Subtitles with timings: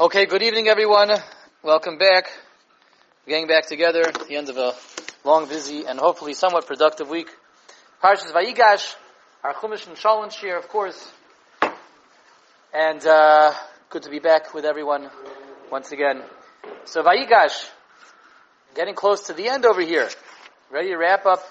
[0.00, 1.10] Okay, good evening, everyone.
[1.60, 2.30] Welcome back.
[3.26, 4.72] Getting back together at the end of a
[5.24, 7.26] long, busy, and hopefully somewhat productive week.
[8.00, 8.94] Parshas Vayigash,
[9.42, 11.10] our Chumash and Shalom share, of course.
[12.72, 13.52] And uh,
[13.90, 15.10] good to be back with everyone
[15.68, 16.22] once again.
[16.84, 17.68] So Vayigash,
[18.76, 20.08] getting close to the end over here.
[20.70, 21.42] Ready to wrap up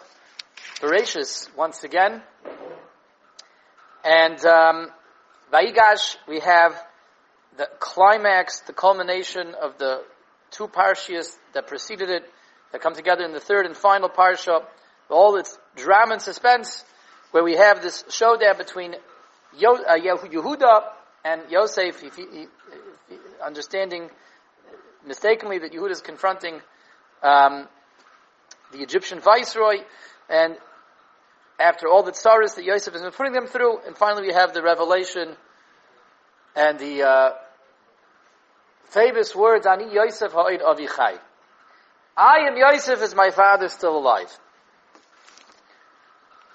[0.79, 2.21] Bereshis once again.
[4.05, 4.87] And um,
[5.51, 6.81] Vayigash, we have
[7.57, 10.03] the climax, the culmination of the
[10.51, 12.23] two parshias that preceded it,
[12.71, 14.63] that come together in the third and final parsha,
[15.09, 16.85] all its drama and suspense,
[17.31, 18.97] where we have this showdown between uh,
[19.57, 20.83] Yehuda
[21.25, 22.45] and Yosef, if he, he,
[23.43, 24.09] understanding
[25.05, 26.61] mistakenly that Yehuda is confronting
[27.23, 27.67] um,
[28.71, 29.77] the Egyptian viceroy,
[30.29, 30.57] and
[31.59, 34.53] after all the tsaras that Yosef has been putting them through, and finally we have
[34.53, 35.35] the revelation
[36.55, 37.31] and the uh,
[38.89, 41.19] famous words, Ani Yosef ha'id avichai.
[42.15, 44.35] I am Yosef, is my father still alive?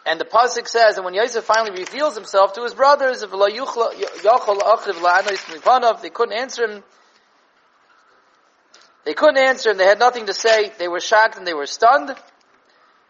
[0.05, 3.29] And the pasuk says, and when Yosef finally reveals himself to his brothers, they
[6.11, 6.83] couldn't answer him.
[9.05, 9.77] They couldn't answer him.
[9.77, 10.73] They had nothing to say.
[10.77, 12.15] They were shocked and they were stunned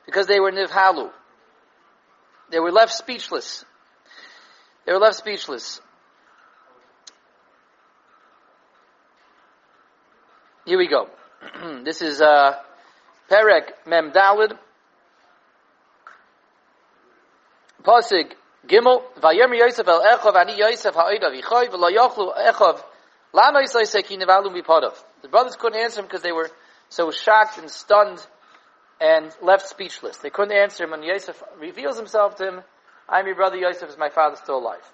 [0.05, 1.11] because they were nivhalu.
[2.51, 3.65] They were left speechless.
[4.85, 5.81] They were left speechless.
[10.73, 11.07] Here we go.
[11.85, 12.55] this is uh,
[13.31, 14.57] Perek Mem Dalid.
[17.85, 18.35] Pasig
[18.67, 19.03] Gimel.
[19.21, 22.83] Vayem Yosef el Echov ani Yosef ha'id avichoy v'lo yochlu Echov
[23.35, 24.95] lama Yisrael seki nevalu mipadav.
[25.21, 26.51] The brothers couldn't answer him because they were
[26.89, 28.27] so shocked and stunned
[28.99, 30.17] and left speechless.
[30.17, 32.61] They couldn't answer him, and Yosef reveals himself to him.
[33.11, 34.91] I'm your brother Yosef, is my father still alive?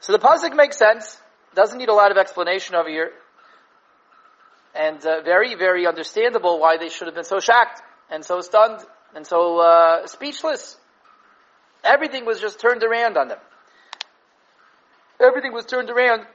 [0.00, 1.18] So the pasuk makes sense.
[1.54, 3.12] Doesn't need a lot of explanation over here
[4.74, 7.80] and uh, very, very understandable why they should have been so shocked
[8.10, 8.80] and so stunned
[9.14, 10.76] and so uh, speechless.
[11.84, 13.38] Everything was just turned around on them.
[15.20, 16.26] Everything was turned around.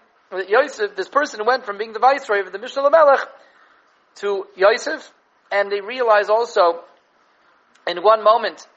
[0.48, 3.26] Yosef, this person went from being the viceroy of the Mishneh Lamelech
[4.16, 5.12] to Yosef,
[5.52, 6.82] and they realize also
[7.88, 8.68] in one moment,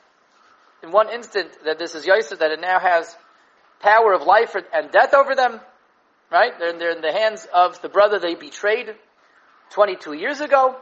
[0.82, 3.14] in one instant, that this is Yosef, that it now has
[3.80, 5.60] power of life and death over them,
[6.30, 6.52] right?
[6.58, 8.94] They're, they're in the hands of the brother they betrayed,
[9.72, 10.76] 22 years ago.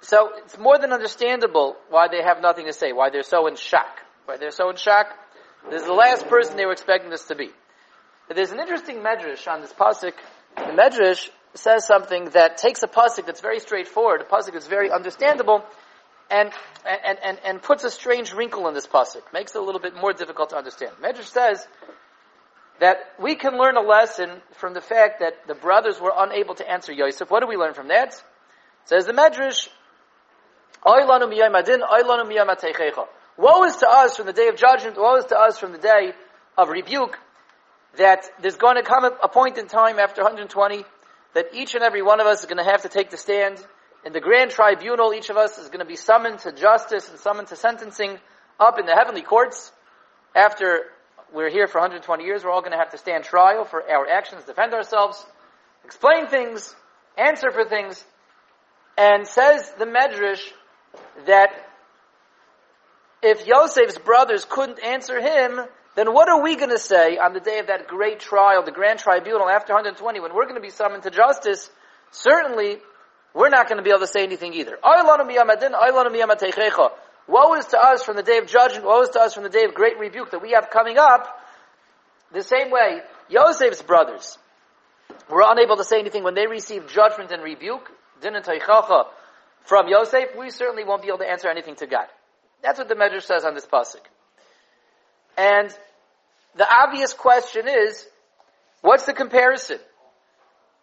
[0.00, 3.56] So it's more than understandable why they have nothing to say, why they're so in
[3.56, 4.00] shock.
[4.26, 5.06] Why they're so in shock.
[5.70, 7.50] This is the last person they were expecting this to be.
[8.28, 10.12] But there's an interesting medrash on this pasuk.
[10.56, 14.90] The medrash says something that takes a pasuk that's very straightforward, a pasuk that's very
[14.90, 15.64] understandable,
[16.30, 16.50] and,
[16.86, 19.22] and, and, and puts a strange wrinkle in this pasuk.
[19.32, 20.92] Makes it a little bit more difficult to understand.
[21.02, 21.66] Medrash says
[22.80, 26.68] that we can learn a lesson from the fact that the brothers were unable to
[26.68, 27.30] answer Yosef.
[27.30, 28.08] What do we learn from that?
[28.08, 28.22] It
[28.86, 29.68] says the Medrash,
[33.36, 35.78] Woe is to us from the day of judgment, woe is to us from the
[35.78, 36.12] day
[36.58, 37.18] of rebuke,
[37.96, 40.84] that there's going to come a point in time after 120
[41.34, 43.58] that each and every one of us is going to have to take the stand
[44.04, 45.12] in the grand tribunal.
[45.12, 48.18] Each of us is going to be summoned to justice and summoned to sentencing
[48.60, 49.72] up in the heavenly courts
[50.34, 50.86] after
[51.34, 54.08] we're here for 120 years, we're all going to have to stand trial for our
[54.08, 55.24] actions, defend ourselves,
[55.84, 56.74] explain things,
[57.18, 58.02] answer for things,
[58.96, 60.40] and says the Medrash
[61.26, 61.50] that
[63.22, 65.60] if Yosef's brothers couldn't answer him,
[65.96, 68.72] then what are we going to say on the day of that great trial, the
[68.72, 71.70] grand tribunal after 120, when we're going to be summoned to justice?
[72.10, 72.78] Certainly,
[73.32, 74.78] we're not going to be able to say anything either.
[77.26, 79.48] Woe is to us from the day of judgment, woe is to us from the
[79.48, 81.40] day of great rebuke that we have coming up.
[82.32, 84.38] The same way, Yosef's brothers
[85.30, 87.90] were unable to say anything when they received judgment and rebuke,
[88.20, 88.44] din and
[89.64, 92.06] from Yosef, we certainly won't be able to answer anything to God.
[92.62, 94.00] That's what the Medrash says on this pasuk.
[95.38, 95.74] And
[96.54, 98.06] the obvious question is,
[98.82, 99.78] what's the comparison?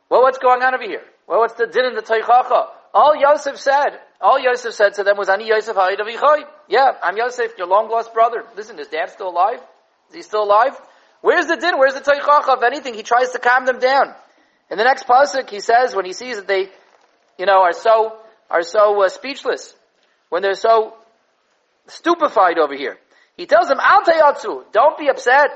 [0.09, 1.03] Well, what's going on over here?
[1.27, 2.69] Well, what's the din and the teichacha?
[2.93, 6.43] All Yosef said, all Yosef said to them was, Ani Yosef Ha'idavichai.
[6.67, 8.43] Yeah, I'm Yosef, your long lost brother.
[8.55, 9.59] Listen, is dad still alive?
[10.09, 10.79] Is he still alive?
[11.21, 11.77] Where's the din?
[11.77, 12.57] Where's the teichacha?
[12.57, 14.13] of anything, he tries to calm them down.
[14.69, 16.69] In the next pasuk, he says, when he sees that they,
[17.37, 18.17] you know, are so,
[18.49, 19.73] are so uh, speechless,
[20.29, 20.95] when they're so
[21.87, 22.97] stupefied over here,
[23.37, 24.03] he tells them, Al
[24.71, 25.49] don't be upset.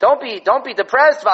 [0.00, 1.24] Don't be, don't be depressed.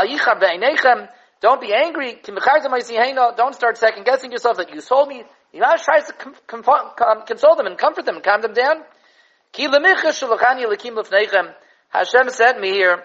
[1.44, 2.18] Don't be angry.
[2.24, 5.24] Don't start second guessing yourself that you sold me.
[5.52, 8.76] Yimash tries to com- com- console them and comfort them and calm them down.
[11.90, 13.02] Hashem sent me here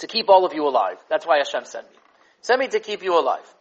[0.00, 0.96] to keep all of you alive.
[1.08, 1.96] That's why Hashem sent me.
[2.40, 3.54] Send me to keep you alive.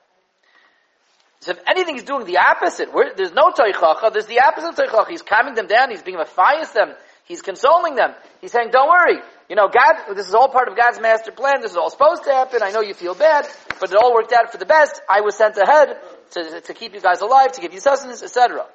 [1.41, 2.91] So if anything, he's doing the opposite.
[2.91, 5.07] Where, there's no toichacha, there's the opposite of toichacha.
[5.07, 6.95] He's calming them down, he's being mefayes them,
[7.25, 8.15] he's consoling them.
[8.41, 11.61] He's saying, don't worry, you know, God, this is all part of God's master plan,
[11.61, 13.47] this is all supposed to happen, I know you feel bad,
[13.79, 15.97] but it all worked out for the best, I was sent ahead
[16.31, 18.65] to, to keep you guys alive, to give you sustenance, etc.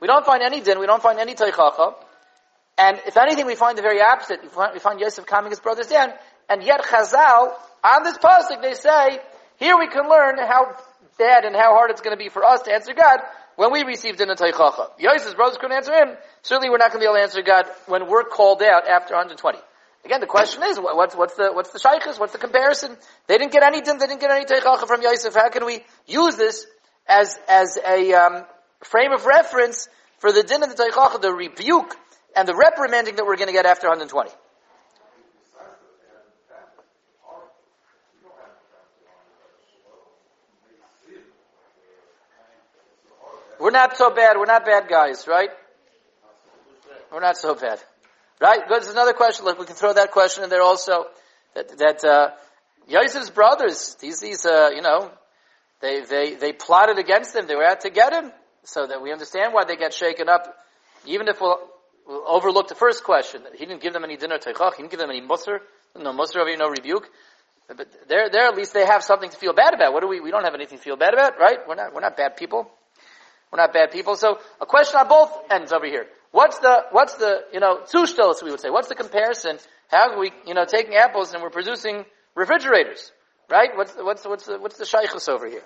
[0.00, 1.94] We don't find any din, we don't find any toichacha,
[2.78, 4.40] and if anything, we find the very opposite.
[4.40, 6.12] We find, we find Yosef calming his brothers down,
[6.48, 9.18] and yet Chazal, on this pasuk, they say,
[9.56, 10.76] here we can learn how
[11.18, 13.18] bad and how hard it's going to be for us to answer God
[13.56, 14.90] when we received in a Teichacha.
[15.00, 16.16] Yosef's brothers couldn't answer him.
[16.42, 19.14] Certainly we're not going to be able to answer God when we're called out after
[19.14, 19.58] 120.
[20.08, 22.18] Again, the question is, what's, what's the, what's the shaykhs?
[22.18, 22.96] What's the comparison?
[23.26, 25.34] They didn't get anything, they didn't get any Teichacha from Yosef.
[25.34, 26.66] How can we use this
[27.06, 28.44] as, as a, um,
[28.84, 29.86] frame of reference
[30.18, 31.94] for the din of the Teichacha, the rebuke
[32.34, 34.30] and the reprimanding that we're going to get after 120?
[43.60, 44.38] We're not so bad.
[44.38, 45.50] We're not bad guys, right?
[47.12, 47.78] We're not so bad.
[48.40, 48.60] Right?
[48.68, 48.82] Good.
[48.82, 49.44] There's another question.
[49.44, 51.06] Look, we can throw that question in there also.
[51.54, 52.30] That, that, uh,
[52.88, 55.10] Yosef's brothers, these, these, uh, you know,
[55.80, 57.46] they, they, they plotted against him.
[57.46, 58.32] They were out to get him.
[58.64, 60.54] So that we understand why they get shaken up.
[61.06, 61.58] Even if we'll,
[62.06, 63.42] we'll overlook the first question.
[63.54, 64.74] He didn't give them any dinner teichach.
[64.74, 65.58] He didn't give them any musr.
[65.96, 67.08] No musr over no rebuke.
[67.68, 69.92] But there, there at least they have something to feel bad about.
[69.92, 71.58] What do we, we don't have anything to feel bad about, right?
[71.66, 72.70] We're not, we're not bad people.
[73.52, 74.16] We're not bad people.
[74.16, 76.06] So a question on both ends over here.
[76.30, 78.70] What's the, what's the, you know, zushtos, we would say.
[78.70, 79.58] What's the comparison?
[79.88, 82.04] How are we, you know, taking apples and we're producing
[82.34, 83.12] refrigerators?
[83.50, 83.70] Right?
[83.74, 85.62] What's the, what's the, what's the, what's the shaykhus over here?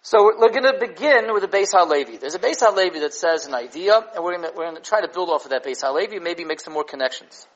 [0.00, 2.18] So we're going to begin with the Beis HaLevi.
[2.18, 4.80] There's a Beis HaLevi that says an idea, and we're going to, we're going to
[4.80, 7.46] try to build off of that Beis HaLevi, maybe make some more connections.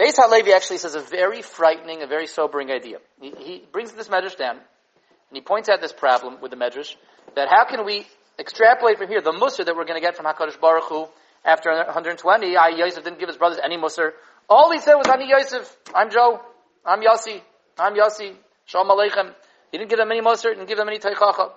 [0.00, 2.98] Beis HaLevi actually says a very frightening, a very sobering idea.
[3.20, 6.94] He, he brings this medrash down, and he points out this problem with the medrash,
[7.36, 8.06] that how can we
[8.40, 11.06] extrapolate from here the musr that we're going to get from Hakadosh Baruch Hu
[11.44, 12.56] after 120?
[12.56, 14.12] I Yosef didn't give his brothers any musr.
[14.48, 16.40] All he said was, "Ani Yosef, I'm Joe,
[16.84, 17.40] I'm Yossi,
[17.78, 18.34] I'm Yossi,
[18.64, 19.32] Shalom Aleichem."
[19.70, 21.52] He didn't give them any musr, didn't give them any teichacha.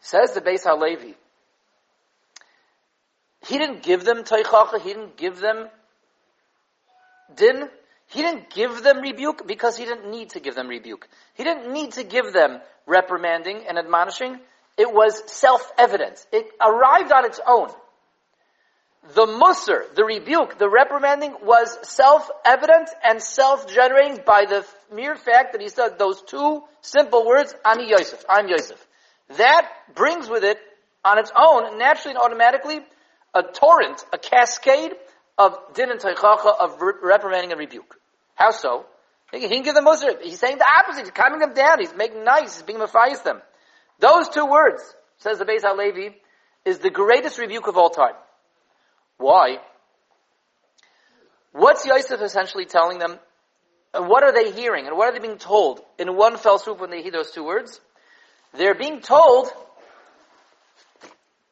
[0.00, 1.14] Says the Beis HaLevi.
[3.46, 4.80] He didn't give them teichacha.
[4.80, 5.68] He didn't give them
[7.34, 7.68] din.
[8.08, 11.08] He didn't give them rebuke because he didn't need to give them rebuke.
[11.34, 14.40] He didn't need to give them reprimanding and admonishing.
[14.80, 16.24] It was self-evident.
[16.32, 17.68] It arrived on its own.
[19.14, 25.60] The musr, the rebuke, the reprimanding was self-evident and self-generating by the mere fact that
[25.60, 28.78] he said those two simple words, Ani Yosef, I'm Yosef.
[29.36, 30.56] That brings with it,
[31.04, 32.80] on its own, naturally and automatically,
[33.34, 34.92] a torrent, a cascade
[35.36, 37.96] of din and teichacha, of reprimanding and rebuke.
[38.34, 38.86] How so?
[39.30, 40.22] He didn't give them Musr.
[40.22, 41.02] He's saying the opposite.
[41.02, 41.80] He's calming them down.
[41.80, 42.56] He's making nice.
[42.56, 43.42] He's being mefayes them.
[44.00, 44.82] Those two words,
[45.18, 46.14] says the Beis HaLevi,
[46.64, 48.14] is the greatest rebuke of all time.
[49.18, 49.58] Why?
[51.52, 53.18] What's Yosef essentially telling them?
[53.92, 54.86] And what are they hearing?
[54.86, 57.44] And what are they being told in one fell swoop when they hear those two
[57.44, 57.80] words?
[58.54, 59.48] They're being told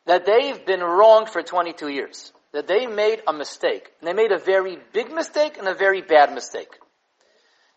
[0.06, 2.32] that they've been wronged for 22 years.
[2.52, 3.90] That they made a mistake.
[4.00, 6.78] And they made a very big mistake and a very bad mistake.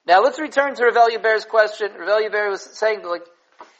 [0.08, 1.92] Now let's return to Revelia Bear's question.
[1.92, 3.26] Revelia Bear was saying like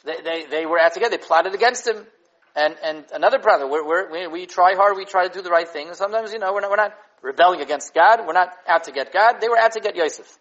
[0.04, 2.06] they, they, they were out together, they plotted against him.
[2.54, 5.50] And, and another brother, we're, we're, we we try hard, we try to do the
[5.50, 8.50] right thing, and sometimes, you know, we're not, we're not rebelling against God, we're not
[8.68, 10.38] out to get God, they were out to get Yosef.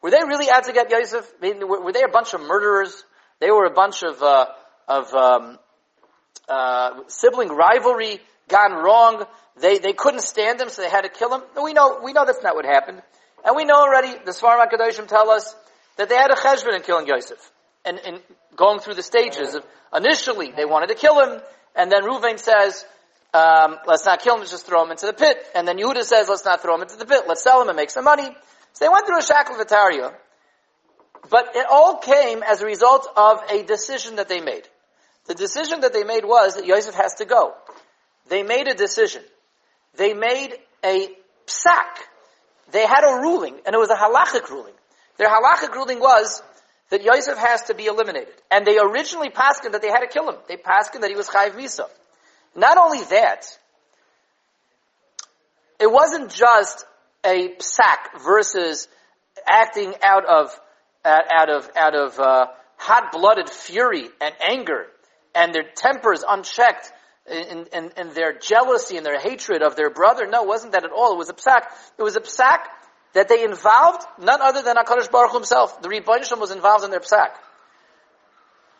[0.00, 1.28] Were they really out to get Yosef?
[1.42, 3.02] I mean, were, were they a bunch of murderers?
[3.40, 4.46] They were a bunch of, uh,
[4.86, 5.58] of, um,
[6.48, 9.24] uh, sibling rivalry gone wrong.
[9.56, 11.42] They, they couldn't stand him, so they had to kill him.
[11.62, 13.02] We know, we know that's not what happened.
[13.44, 15.54] And we know already, the Shvatim HaKadoshim tell us
[15.96, 17.38] that they had a cheshbon in killing Yosef.
[17.84, 18.20] And, and
[18.56, 19.64] going through the stages of,
[19.94, 21.40] initially they wanted to kill him,
[21.76, 22.84] and then Ruvain says,
[23.34, 25.36] um, let's not kill him, let's just throw him into the pit.
[25.54, 27.76] And then Yehuda says, let's not throw him into the pit, let's sell him and
[27.76, 28.28] make some money.
[28.72, 30.14] So they went through a shakla v'tarya.
[31.30, 34.68] But it all came as a result of a decision that they made.
[35.26, 37.54] The decision that they made was that Yosef has to go.
[38.28, 39.22] They made a decision.
[39.96, 41.08] They made a
[41.46, 42.02] psak.
[42.72, 44.74] They had a ruling, and it was a halachic ruling.
[45.16, 46.42] Their halachic ruling was
[46.94, 48.32] that Yosef has to be eliminated.
[48.52, 50.36] And they originally passed him that they had to kill him.
[50.46, 51.86] They passed him that he was chayiv misa.
[52.54, 53.46] Not only that,
[55.80, 56.84] it wasn't just
[57.24, 58.86] a psak versus
[59.44, 60.60] acting out of
[61.04, 62.46] out of out of uh,
[62.76, 64.86] hot-blooded fury and anger,
[65.34, 66.92] and their tempers unchecked,
[67.28, 70.26] in, in, in, their jealousy and their hatred of their brother.
[70.26, 71.12] No, it wasn't that at all.
[71.14, 71.62] It was a psak.
[71.98, 72.58] It was a psak
[73.14, 75.80] that they involved none other than HaKadosh Baruch Hu himself.
[75.80, 77.30] The Rebbeinu was involved in their psak.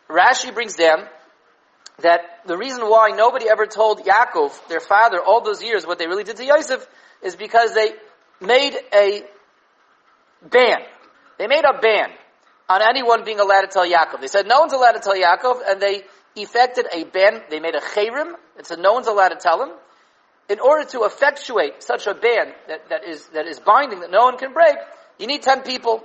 [0.09, 1.07] Rashi brings down
[1.99, 6.07] that the reason why nobody ever told Yaakov, their father, all those years what they
[6.07, 6.85] really did to Yosef
[7.23, 7.93] is because they
[8.41, 9.23] made a
[10.43, 10.79] ban.
[11.39, 12.09] They made a ban
[12.67, 14.19] on anyone being allowed to tell Yaakov.
[14.19, 16.03] They said no one's allowed to tell Yaakov, and they
[16.35, 17.41] effected a ban.
[17.49, 18.33] They made a cherem.
[18.59, 19.69] It said no one's allowed to tell him.
[20.47, 24.25] In order to effectuate such a ban that, that is that is binding that no
[24.25, 24.75] one can break,
[25.17, 26.03] you need ten people,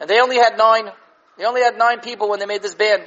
[0.00, 0.90] and they only had nine.
[1.36, 3.00] They only had nine people when they made this ban.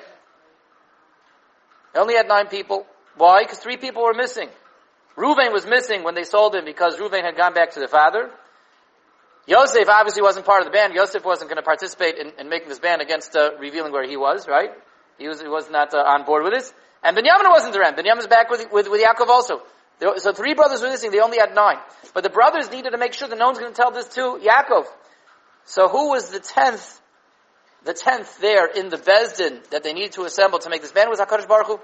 [1.93, 2.85] They only had nine people.
[3.15, 3.43] Why?
[3.43, 4.49] Because three people were missing.
[5.17, 8.29] Reuven was missing when they sold him because Reuven had gone back to the father.
[9.47, 10.93] Yosef obviously wasn't part of the band.
[10.93, 14.17] Yosef wasn't going to participate in, in making this band against uh, revealing where he
[14.17, 14.71] was, right?
[15.17, 16.73] He was, he was not uh, on board with this.
[17.03, 17.95] And Benjamin wasn't around.
[17.95, 19.61] Benjamin was back with, with, with Yaakov also.
[20.17, 21.11] So three brothers were missing.
[21.11, 21.77] They only had nine.
[22.13, 24.39] But the brothers needed to make sure that no one's going to tell this to
[24.43, 24.85] Yaakov.
[25.65, 27.01] So who was the tenth,
[27.83, 31.09] the tenth there in the Bezdin that they needed to assemble to make this band
[31.09, 31.79] was HaKadosh Baruch Hu?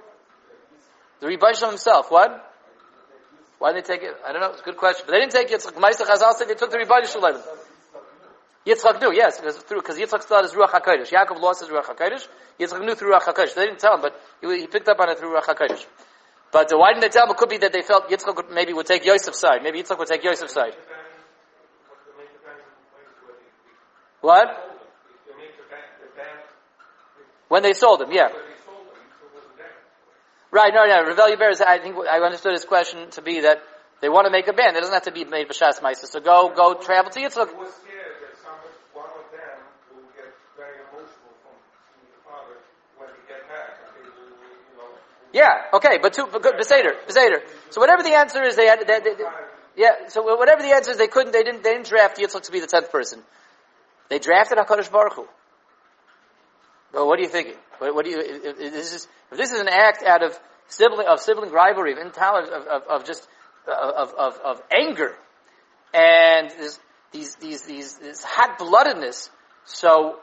[1.21, 2.11] The Rebbe himself.
[2.11, 2.47] What?
[3.59, 4.15] Why did they take it?
[4.25, 4.51] I don't know.
[4.51, 5.03] It's a good question.
[5.05, 5.75] But they didn't take Yitzchak.
[5.75, 7.39] Ma'aseh Chazal said they took the Rebbe Shalom.
[8.65, 11.09] Yitzchak knew, yes, because through because Yitzchak still had his Ruach Hakodesh.
[11.09, 12.27] Yaakov lost his Ruach Hakodesh.
[12.59, 13.53] Yitzchak knew through Ruach Hakodesh.
[13.53, 15.85] They didn't tell him, but he, he picked up on it through Ruach Hakodesh.
[16.51, 17.31] But why didn't they tell him?
[17.31, 19.63] It could be that they felt Yitzchak maybe would take Yosef's side.
[19.63, 20.75] Maybe Yitzchak would take Yosef's side.
[24.19, 24.47] What?
[27.47, 28.29] When they sold him, yeah.
[30.51, 31.05] Right, no, no.
[31.07, 33.61] Revel Bears, I think I understood his question to be that
[34.01, 34.75] they want to make a band.
[34.75, 36.05] It doesn't have to be made B'Shas Maisa.
[36.05, 37.49] So go, go travel to Yitzchak.
[45.33, 47.39] Yeah, okay, but two, but good, Beseder, Beseder.
[47.69, 49.15] So whatever the answer is, they had, they, they,
[49.77, 52.51] yeah, so whatever the answer is, they couldn't, they didn't, they didn't draft Yitzchak to
[52.51, 53.21] be the tenth person.
[54.09, 55.27] They drafted HaKadosh Baruch Hu.
[56.93, 57.55] Well, what are you thinking?
[57.79, 60.37] What, what do you, if, if this is, if this is an act out of
[60.67, 63.25] sibling, of sibling rivalry, of intolerance, of, of, of just,
[63.67, 65.15] of, of, of anger,
[65.93, 66.79] and this,
[67.13, 69.29] these, these, these, this hot-bloodedness,
[69.63, 70.19] so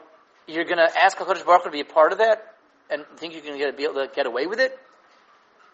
[0.47, 2.53] you're gonna ask HaKadosh Baruch Hu to be a part of that,
[2.91, 4.77] and think you're gonna get, be able to get away with it?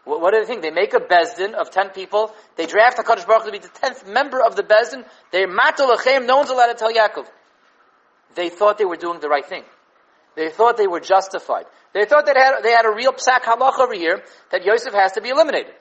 [0.06, 0.62] What, do they think?
[0.62, 2.34] They make a bezdin of ten people.
[2.56, 5.04] They draft Hakadosh Baruch to be the tenth member of the bezdin.
[5.32, 6.28] They matalachem.
[6.28, 7.28] No one's allowed to tell Yaakov.
[8.36, 9.64] They thought they were doing the right thing.
[10.36, 11.66] They thought they were justified.
[11.94, 14.22] They thought that they had, they had a real psak halach over here
[14.52, 15.74] that Yosef has to be eliminated.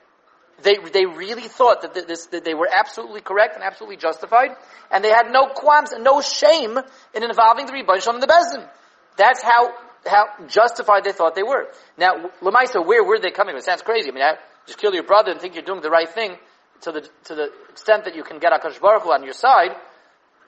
[0.62, 4.50] They, they really thought that, this, that they were absolutely correct and absolutely justified,
[4.90, 6.78] and they had no qualms and no shame
[7.12, 8.68] in involving the Rebbe Shalom and the Bezdin.
[9.16, 9.72] That's how
[10.06, 11.66] how justified they thought they were.
[11.98, 13.58] Now, Lamaisa, where were they coming from?
[13.58, 14.10] It sounds crazy.
[14.10, 16.36] I mean, I just kill your brother and think you're doing the right thing
[16.82, 19.70] to the, to the extent that you can get Akash Baruch Hu on your side,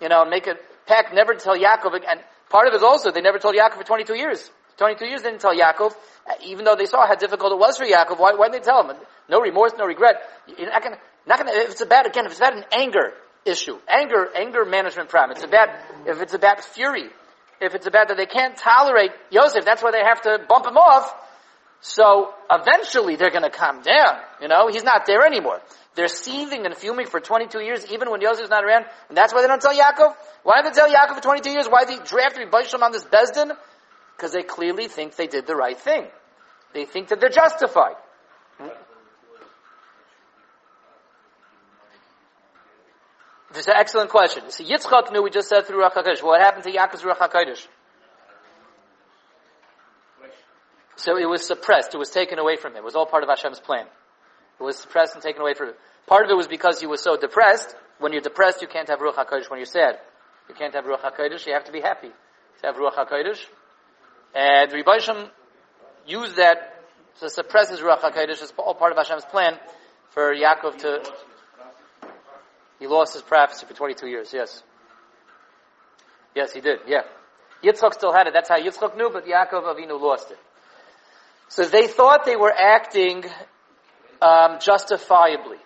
[0.01, 2.83] you know, and make a pact never to tell Yaakov, and part of it is
[2.83, 4.51] also, they never told Yaakov for 22 years.
[4.79, 5.95] 22 years they didn't tell Yaakov,
[6.45, 8.89] even though they saw how difficult it was for Yaakov, why, why did they tell
[8.89, 8.97] him?
[9.29, 10.17] No remorse, no regret.
[10.47, 13.13] You're not gonna, not gonna, if it's about, again, if it's about an anger
[13.45, 15.69] issue, anger, anger management problem, it's about,
[16.07, 17.09] if it's about fury,
[17.61, 20.77] if it's about that they can't tolerate Yosef, that's why they have to bump him
[20.77, 21.15] off.
[21.81, 24.19] So eventually they're going to calm down.
[24.41, 25.61] You know, he's not there anymore.
[25.95, 29.43] They're seething and fuming for 22 years, even when Yosef's not around, and that's why
[29.43, 30.15] they don't tell Yaakov.
[30.43, 31.67] Why did they tell Yaakov for 22 years?
[31.67, 33.57] Why did they draft Rebbeishim on this Bezdin?
[34.17, 36.07] Because they clearly think they did the right thing.
[36.75, 37.97] They think that they're justified.
[43.57, 44.43] This is an excellent question.
[44.51, 46.23] So Yitzchak knew we just said through Ruach.
[46.23, 47.67] What happened to Yaakov's Ruach?
[50.97, 51.95] So it was suppressed.
[51.95, 52.79] It was taken away from him.
[52.81, 53.87] It was all part of Hashem's plan.
[54.61, 55.75] It was suppressed and taken away from him.
[56.07, 57.75] Part of it was because he was so depressed.
[57.99, 59.49] When you're depressed, you can't have Ruach HaKodesh.
[59.49, 60.01] When you're sad,
[60.51, 61.47] you can't have Ruach HaKodesh.
[61.47, 62.09] You have to be happy
[62.61, 63.43] to have Ruach HaKodesh.
[64.35, 65.31] And Rebbeishim
[66.07, 66.83] used that
[67.21, 68.43] to suppress his Ruach HaKodesh.
[68.43, 69.59] It's all part of Hashem's plan
[70.11, 71.11] for Yaakov to
[72.79, 74.63] he lost his prophecy for 22 years, yes.
[76.35, 77.03] Yes, he did, yeah.
[77.65, 78.33] Yitzchak still had it.
[78.35, 80.39] That's how Yitzchak knew, but Yaakov Avinu lost it.
[81.49, 83.25] So they thought they were acting
[84.21, 85.59] um, justifiably.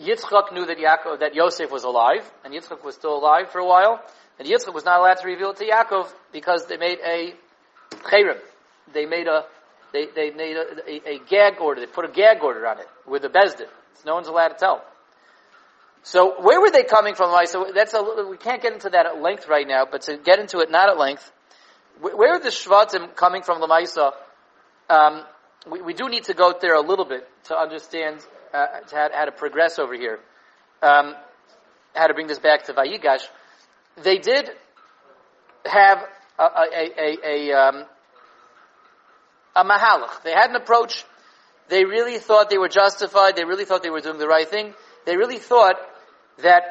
[0.00, 3.66] Yitzchak knew that Yaakov, that Yosef was alive, and Yitzchak was still alive for a
[3.66, 4.00] while,
[4.38, 7.34] and Yitzchak was not allowed to reveal it to Yaakov because they made a
[7.90, 8.38] cherem.
[8.92, 9.44] They made a
[9.92, 11.80] they, they made a, a, a, gag order.
[11.80, 13.68] They put a gag order on it with the bezdin.
[14.04, 14.84] No one's allowed to tell.
[16.02, 17.34] So where were they coming from?
[17.46, 20.38] So that's a, we can't get into that at length right now, but to get
[20.38, 21.30] into it not at length,
[22.00, 24.12] where are the Shvatim coming from Lamaisa?
[24.88, 25.24] Um,
[25.70, 29.24] we, we do need to go there a little bit to understand uh, how, how
[29.24, 30.20] to progress over here,
[30.82, 31.14] um,
[31.94, 33.26] how to bring this back to Vayigash.
[34.02, 34.48] They did
[35.66, 36.04] have
[36.38, 37.84] a, a, a, a, um,
[39.58, 40.22] a mahalach.
[40.22, 41.04] They had an approach.
[41.68, 43.36] They really thought they were justified.
[43.36, 44.74] They really thought they were doing the right thing.
[45.04, 45.76] They really thought
[46.42, 46.62] that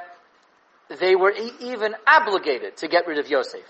[1.00, 3.62] they were e- even obligated to get rid of Yosef.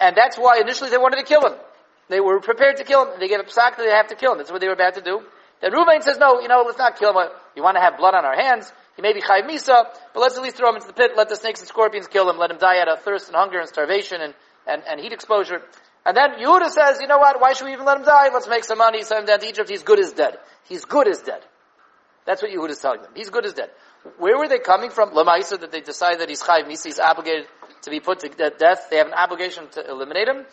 [0.00, 1.58] And that's why initially they wanted to kill him.
[2.08, 3.20] They were prepared to kill him.
[3.20, 4.38] They gave a psak that they have to kill him.
[4.38, 5.20] That's what they were about to do.
[5.60, 7.28] Then Reuven says, no, you know, let's not kill him.
[7.56, 8.72] You want to have blood on our hands.
[8.94, 11.12] He may be chayv misa, but let's at least throw him into the pit.
[11.16, 12.38] Let the snakes and scorpions kill him.
[12.38, 14.34] Let him die out of thirst and hunger and starvation and,
[14.66, 15.62] and, and heat exposure.
[16.06, 17.40] And then Yehuda says, you know what?
[17.40, 18.30] Why should we even let him die?
[18.32, 19.02] Let's make some money.
[19.02, 19.68] Send him down to Egypt.
[19.68, 20.38] He's good as dead.
[20.68, 21.40] He's good as dead.
[22.24, 23.12] That's what Yehuda is telling them.
[23.14, 23.70] He's good as dead.
[24.18, 25.10] Where were they coming from?
[25.10, 26.68] Lamaisa that they decided that he's chayv.
[26.68, 27.46] He's obligated
[27.82, 28.88] to be put to death.
[28.90, 30.44] They have an obligation to eliminate him.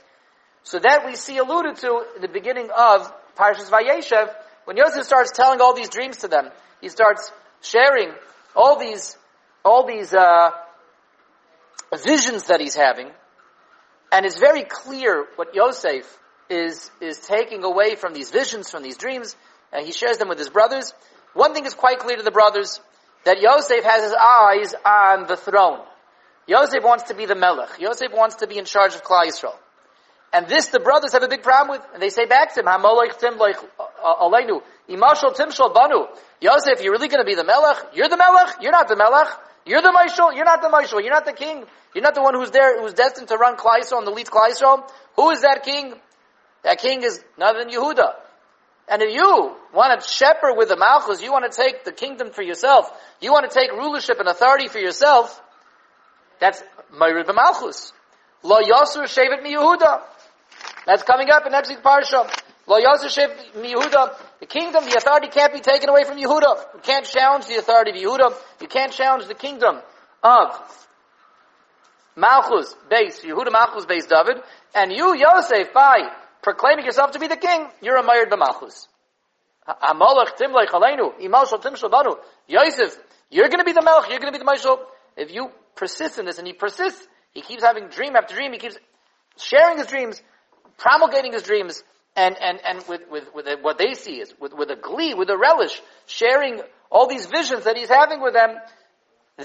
[0.64, 4.34] So that we see alluded to in the beginning of Parshas Vayeshev,
[4.66, 6.50] when Yosef starts telling all these dreams to them,
[6.82, 8.12] he starts sharing
[8.56, 9.16] all these,
[9.64, 10.50] all these, uh,
[12.04, 13.12] visions that he's having,
[14.12, 16.20] and it's very clear what Yosef
[16.50, 19.36] is, is taking away from these visions, from these dreams,
[19.74, 20.94] and he shares them with his brothers.
[21.34, 22.80] One thing is quite clear to the brothers,
[23.26, 25.80] that Yosef has his eyes on the throne.
[26.48, 27.80] Yosef wants to be the Melech.
[27.80, 29.56] Yosef wants to be in charge of Klal Yisrael.
[30.32, 31.88] And this the brothers have a big problem with.
[31.94, 33.54] And they say back to him, tim uh,
[34.04, 36.06] uh, aleinu, imashal timshal banu.
[36.42, 37.78] Yosef, you're really going to be the melech?
[37.94, 38.62] You're the melech?
[38.62, 39.28] You're not the melech.
[39.66, 40.36] You're the Maishal.
[40.36, 41.02] You're not the Maishal.
[41.02, 41.66] You're not the king.
[41.94, 44.90] You're not the one who's there, who's destined to run Klal Yisrael and lead Klal
[45.16, 45.94] Who is that king?
[46.64, 48.14] That king is none than Yehuda.
[48.88, 52.32] And if you want to shepherd with the Malchus, you want to take the kingdom
[52.32, 55.42] for yourself, you want to take rulership and authority for yourself,
[56.40, 56.62] that's
[56.94, 57.94] Mayrid Malchus.
[58.44, 60.02] Lo Yosur Shevet Mi Yehuda.
[60.86, 62.30] That's coming up in next week's parsha.
[62.68, 64.16] Lo Yosef Yehuda.
[64.46, 66.76] The kingdom, the authority can't be taken away from Yehuda.
[66.76, 68.32] You can't challenge the authority of Yehuda.
[68.62, 69.80] You can't challenge the kingdom
[70.22, 70.50] of
[72.16, 74.44] Malchus base, Yehuda Malchus Beis David.
[74.76, 76.12] And you, Yosef, by
[76.44, 78.88] proclaiming yourself to be the king, you're a Mayr B'Malchus.
[79.68, 82.14] Amalach Timlech Aleinu, Imal Tim Banu.
[82.48, 83.00] Yosef,
[83.32, 84.78] you're gonna be the Melch, you're gonna be the Maishal.
[85.18, 88.60] If you persist in this, and he persists, he keeps having dream after dream, he
[88.60, 88.78] keeps
[89.38, 90.22] sharing his dreams,
[90.78, 91.82] promulgating his dreams,
[92.16, 95.30] and, and, and with, with, with what they see is with, with a glee, with
[95.30, 98.56] a relish, sharing all these visions that he's having with them,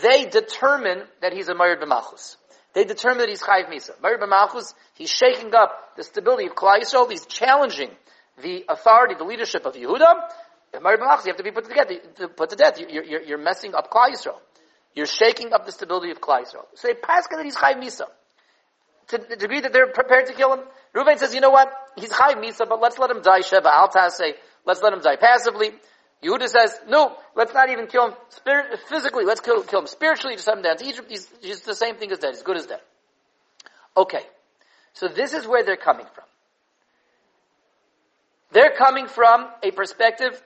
[0.01, 2.37] they determine that he's a Meir B'Malchus.
[2.73, 4.01] They determine that he's Chayiv Misa.
[4.01, 7.91] Meir B'Malchus, he's shaking up the stability of Klal Yisrael, he's challenging
[8.41, 10.31] the authority, the leadership of Yehuda.
[10.81, 12.37] Meir B'Malchus, you have to be put to death.
[12.37, 12.79] Put to death.
[12.79, 14.39] You're, you're, you're messing up Klal Yisrael.
[14.95, 16.67] You're shaking up the stability of Klal Yisrael.
[16.75, 18.05] So they pass that he's Chayiv Misa.
[19.09, 20.61] To the degree that they're prepared to kill him,
[20.95, 21.73] Reuven says, you know what?
[21.97, 23.91] He's Chai Misa, but let's let him die Sheva Al
[24.67, 25.73] let's let him die passively.
[26.23, 30.35] Yehuda says, no, let's not even kill him spirit, physically, let's kill, kill him spiritually,
[30.35, 31.11] just send him down to Egypt.
[31.11, 32.81] He's, he's the same thing as dead, he's good as dead.
[33.97, 34.23] Okay.
[34.93, 36.25] So this is where they're coming from.
[38.53, 40.41] They're coming from a perspective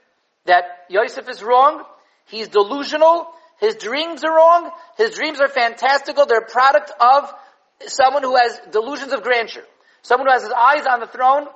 [0.45, 1.85] that Yosef is wrong,
[2.27, 3.27] he's delusional,
[3.59, 7.33] his dreams are wrong, his dreams are fantastical, they're a product of
[7.87, 9.65] someone who has delusions of grandeur.
[10.05, 11.47] Someone who has his eyes on the throne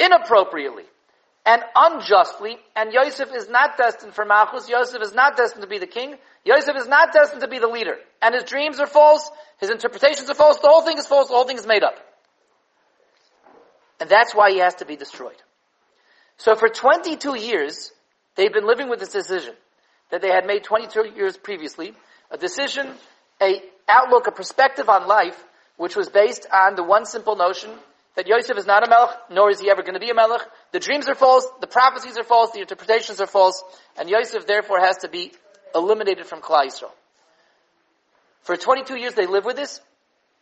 [0.00, 0.82] inappropriately
[1.46, 5.78] and unjustly, and Yosef is not destined for Malchus, Yosef is not destined to be
[5.78, 7.94] the king, Yosef is not destined to be the leader.
[8.20, 11.34] And his dreams are false, his interpretations are false, the whole thing is false, the
[11.34, 11.94] whole thing is made up.
[14.00, 15.40] And that's why he has to be destroyed.
[16.38, 17.92] So for 22 years,
[18.34, 19.54] they've been living with this decision
[20.10, 21.94] that they had made 22 years previously,
[22.32, 22.90] a decision,
[23.40, 25.40] a outlook, a perspective on life
[25.78, 27.70] which was based on the one simple notion
[28.16, 30.42] that Yosef is not a melech, nor is he ever going to be a melech.
[30.72, 33.62] The dreams are false, the prophecies are false, the interpretations are false,
[33.96, 35.32] and Yosef therefore has to be
[35.74, 36.90] eliminated from Klal Yisrael.
[38.42, 39.80] For 22 years they live with this.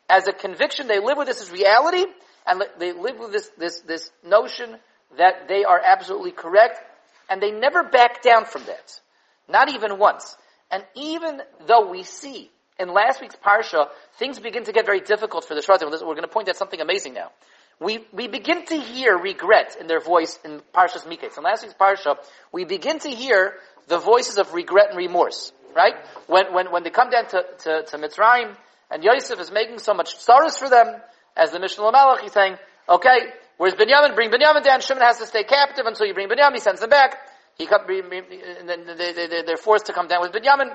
[0.08, 2.06] As a conviction, they live with this as reality,
[2.46, 4.76] and they live with this, this, this notion
[5.18, 6.80] that they are absolutely correct,
[7.28, 9.00] and they never back down from that.
[9.48, 10.36] Not even once.
[10.70, 15.44] And even though we see in last week's parsha, things begin to get very difficult
[15.44, 15.90] for the Shvatim.
[15.90, 17.30] We're going to point out something amazing now.
[17.78, 21.36] We, we begin to hear regret in their voice in Parshas Miketz.
[21.36, 22.16] In last week's parsha,
[22.50, 23.54] we begin to hear
[23.86, 25.94] the voices of regret and remorse, right?
[26.26, 28.56] When, when, when they come down to, to, to Mitzrayim,
[28.90, 31.00] and Yosef is making so much sorrows for them,
[31.36, 32.56] as the Mishneh Lamelech, he's saying,
[32.88, 33.18] okay,
[33.58, 34.14] where's Binyamin?
[34.14, 34.80] Bring Binyamin down.
[34.80, 36.54] Shimon has to stay captive until you bring Binyamin.
[36.54, 37.18] He sends them back.
[37.58, 40.74] He come, and then they, they, they're forced to come down with Binyamin.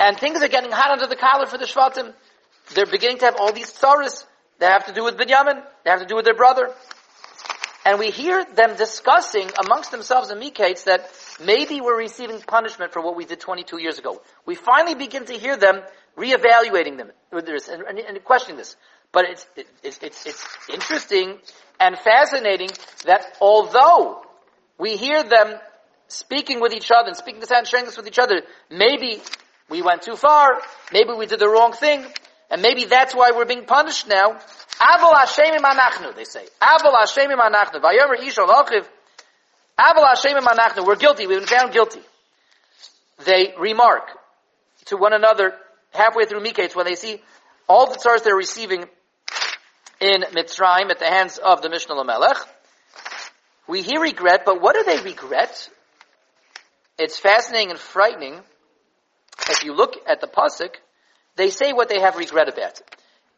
[0.00, 2.14] And things are getting hot under the collar for the Shvatim.
[2.74, 4.24] They're beginning to have all these tsaras
[4.58, 5.62] that have to do with Binyamin.
[5.84, 6.70] They have to do with their brother.
[7.84, 11.10] And we hear them discussing amongst themselves in Miketz that
[11.42, 14.20] maybe we're receiving punishment for what we did 22 years ago.
[14.44, 15.80] We finally begin to hear them
[16.16, 18.76] reevaluating them and, and, questioning this.
[19.10, 19.46] But it's,
[19.82, 21.38] it's, it's, it's interesting
[21.80, 22.70] and fascinating
[23.06, 24.22] that although
[24.78, 25.54] we hear them
[26.08, 29.22] speaking with each other and speaking this and sharing this with each other, maybe
[29.70, 30.60] we went too far,
[30.92, 32.04] maybe we did the wrong thing,
[32.50, 34.38] and maybe that's why we're being punished now.
[34.80, 36.46] Avol Hashemim Anachnu, they say.
[36.62, 37.82] Avol Hashemim Anachnu.
[37.82, 38.86] Vayomer Ish Olachiv.
[39.78, 40.86] Avol Hashemim Anachnu.
[40.86, 41.26] We're guilty.
[41.26, 42.00] We've been found guilty.
[43.24, 44.08] They remark
[44.86, 45.54] to one another
[45.92, 47.20] halfway through Miketz when they see
[47.68, 48.84] all the tsars they're receiving
[50.00, 52.38] in Mitzrayim at the hands of the Mishneh Lamelech.
[53.66, 55.68] We hear regret, but what do they regret?
[56.98, 58.40] It's fascinating and frightening.
[59.48, 60.74] If you look at the pasuk,
[61.36, 62.80] they say what they have regret about.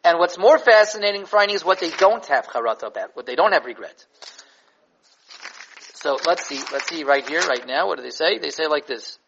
[0.03, 3.53] And what's more fascinating, frightening, is what they don't have charata about, what they don't
[3.53, 4.07] have regret.
[5.95, 8.39] So let's see, let's see right here, right now, what do they say?
[8.39, 9.19] They say like this.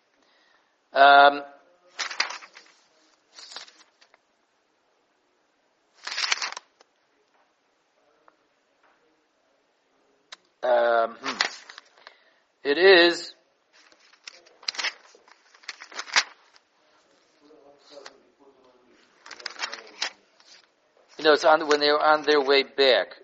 [0.94, 1.42] Um,
[10.62, 11.38] um, hmm.
[12.64, 13.31] it is
[21.32, 23.16] Know, it's on when they were on their way back.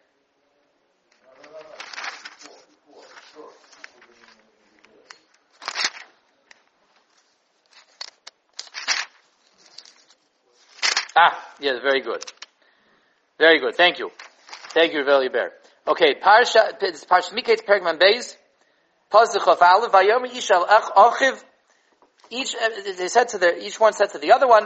[11.14, 12.24] Ah, yes, very good.
[13.38, 13.74] Very good.
[13.74, 14.10] Thank you.
[14.70, 15.52] Thank you, Veli Bear.
[15.86, 18.36] Okay, Parsha, it's Parsha Miketz Pergman Beis,
[19.12, 21.42] Pasuk of Aleph, Vayomer Ishal Achiv,
[22.30, 22.54] each,
[22.96, 24.64] they said to the, each one said to the other one,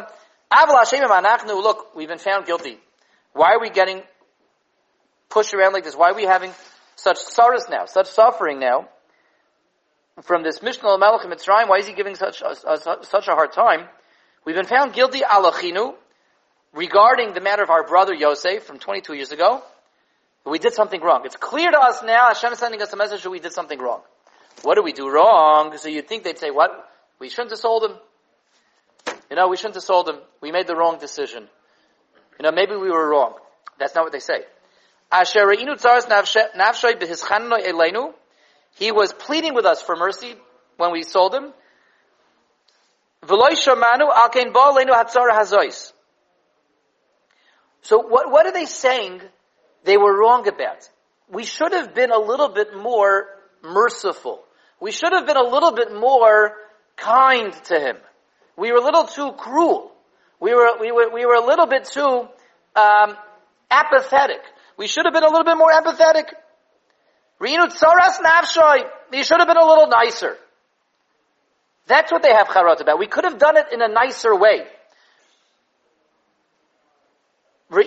[0.53, 2.79] Aval Hashem Anachnu, look, we've been found guilty.
[3.33, 4.03] Why are we getting
[5.29, 5.97] pushed around like this?
[5.97, 6.53] Why are we having
[6.97, 8.89] such sorrows now, such suffering now
[10.23, 11.69] from this Mishneh Melech Mitzrayim?
[11.69, 13.89] Why is he giving such a, a, such a hard time?
[14.45, 15.95] We've been found guilty alachinu
[16.73, 19.63] regarding the matter of our brother Yosef from 22 years ago.
[20.45, 21.23] We did something wrong.
[21.25, 22.29] It's clear to us now.
[22.29, 24.03] Hashem is sending us a message that we did something wrong.
[24.63, 25.77] What did we do wrong?
[25.79, 26.71] So you'd think they'd say, "What?
[27.21, 27.97] We shouldn't have sold him.
[29.31, 30.19] You know, we shouldn't have sold him.
[30.41, 31.49] We made the wrong decision."
[32.43, 33.35] You know, maybe we were wrong.
[33.79, 34.41] That's not what they say.
[38.75, 40.35] He was pleading with us for mercy
[40.77, 41.53] when we sold him.
[47.83, 49.23] So what, what are they saying
[49.85, 50.91] they were wrong about?
[51.29, 53.29] We should have been a little bit more
[53.63, 54.43] merciful.
[54.81, 56.57] We should have been a little bit more
[56.97, 57.99] kind to him.
[58.57, 59.92] We were a little too cruel.
[60.43, 62.29] We were, we were, we were a little bit too
[62.75, 63.17] um,
[63.71, 64.41] apathetic.
[64.77, 66.25] We should have been a little bit more empathetic.
[67.41, 68.83] Rinu tsaras nafshoy.
[69.13, 70.37] You should have been a little nicer.
[71.87, 72.99] That's what they have charot about.
[72.99, 74.67] We could have done it in a nicer way.
[77.69, 77.87] When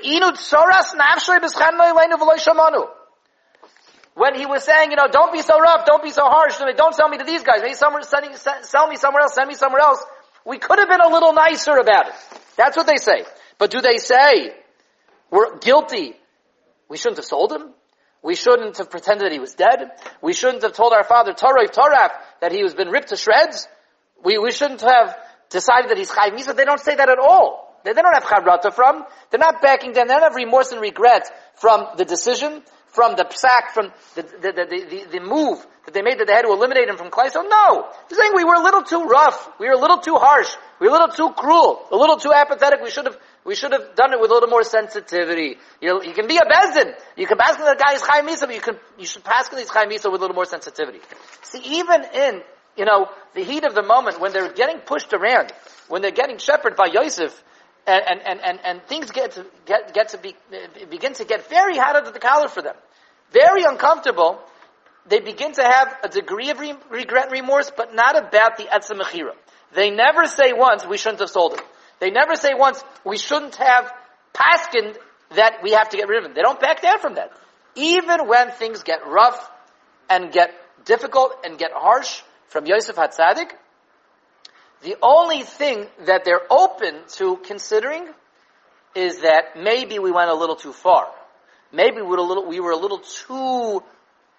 [4.36, 7.10] he was saying, you know, don't be so rough, don't be so harsh, don't sell
[7.10, 10.02] me to these guys, maybe somewhere, sell me somewhere else, send me somewhere else.
[10.46, 12.14] We could have been a little nicer about it.
[12.58, 13.26] That's what they say.
[13.58, 14.54] But do they say,
[15.32, 16.16] we're guilty?
[16.90, 17.72] We shouldn't have sold him?
[18.22, 19.92] We shouldn't have pretended that he was dead?
[20.22, 23.68] We shouldn't have told our father, Torah Torah, that he was been ripped to shreds?
[24.24, 25.16] We, we shouldn't have
[25.50, 26.56] decided that he's Chayv Misa.
[26.56, 27.80] They don't say that at all.
[27.84, 29.06] They, they don't have charata from.
[29.30, 30.08] They're not backing down.
[30.08, 32.64] They don't have remorse and regret from the decision,
[32.96, 36.34] from the psak, from the, the, the, the, the move that they made that they
[36.34, 37.44] had to eliminate him from Klaiso?
[37.44, 37.92] No.
[38.10, 39.50] They're saying we were a little too rough.
[39.60, 40.56] We were a little too harsh.
[40.80, 41.86] We were a little too cruel.
[41.92, 42.82] A little too apathetic.
[42.82, 45.58] We should have, we should have done it with a little more sensitivity.
[45.82, 46.96] You, you can be a bezdin.
[47.18, 49.90] You can pass the guy is Chaim but you can, you should pass these Chaim
[49.90, 51.00] Misa with a little more sensitivity.
[51.44, 52.42] See, even in,
[52.78, 55.52] you know, the heat of the moment, when they're getting pushed around,
[55.90, 57.44] when they're getting shepherded by Yosef,
[57.88, 60.36] and, and, and, and, and things get to, get, get to be,
[60.90, 62.76] begin to get very hot under the collar for them.
[63.36, 64.40] Very uncomfortable
[65.08, 68.64] they begin to have a degree of re- regret and remorse, but not about the
[68.64, 69.34] etzem mechira.
[69.74, 71.62] They never say once, we shouldn't have sold it.
[72.00, 73.92] They never say once, we shouldn't have
[74.34, 74.98] paskined
[75.36, 76.34] that we have to get rid of him.
[76.34, 77.32] They don't back down from that.
[77.76, 79.52] Even when things get rough
[80.10, 80.52] and get
[80.86, 83.52] difficult and get harsh from Yosef Hatzadik,
[84.82, 88.08] the only thing that they're open to considering
[88.96, 91.12] is that maybe we went a little too far.
[91.72, 93.84] Maybe we were a little, we were a little too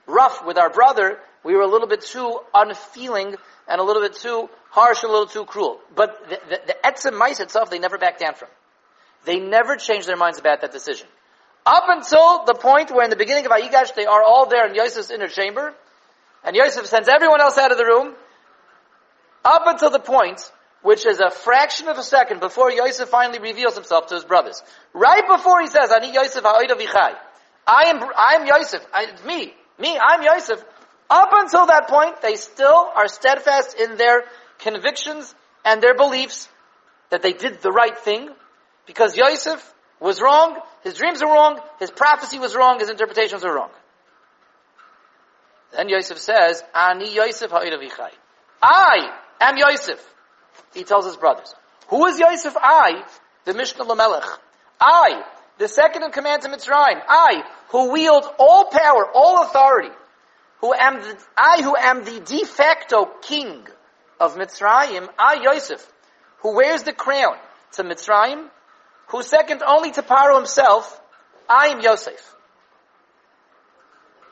[0.06, 3.36] rough with our brother, we were a little bit too unfeeling
[3.68, 5.80] and a little bit too harsh a little too cruel.
[5.94, 8.48] But the, the, the mice itself, they never back down from.
[9.24, 11.08] They never change their minds about that decision.
[11.64, 14.74] Up until the point where in the beginning of Vayigash they are all there in
[14.74, 15.74] Yosef's inner chamber,
[16.44, 18.14] and Yosef sends everyone else out of the room,
[19.44, 20.52] up until the point
[20.86, 24.62] which is a fraction of a second before Yosef finally reveals himself to his brothers.
[24.94, 26.76] Right before he says, Ani Yosef ha'oida
[27.66, 28.86] I am, I am Yosef.
[28.94, 29.52] I, me.
[29.80, 29.98] Me.
[30.00, 30.64] I'm Yosef.
[31.10, 34.26] Up until that point, they still are steadfast in their
[34.60, 36.48] convictions and their beliefs
[37.10, 38.30] that they did the right thing
[38.86, 43.52] because Yosef was wrong, his dreams are wrong, his prophecy was wrong, his interpretations are
[43.52, 43.70] wrong.
[45.76, 48.10] Then Yosef says, Ani Yosef ha'iravichai.
[48.62, 50.12] I am Yosef.
[50.74, 51.54] He tells his brothers.
[51.88, 52.56] Who is Yosef?
[52.56, 53.04] I,
[53.44, 54.26] the Mishneh Lamelech.
[54.80, 55.22] I,
[55.58, 57.00] the second in command to Mitzrayim.
[57.08, 59.94] I, who wield all power, all authority.
[60.60, 63.66] Who am the, I who am the de facto king
[64.18, 65.08] of Mitzrayim.
[65.18, 65.86] I, Yosef,
[66.40, 67.36] who wears the crown
[67.72, 68.48] to Mitzrayim,
[69.08, 71.00] who's second only to Paro himself.
[71.48, 72.34] I am Yosef.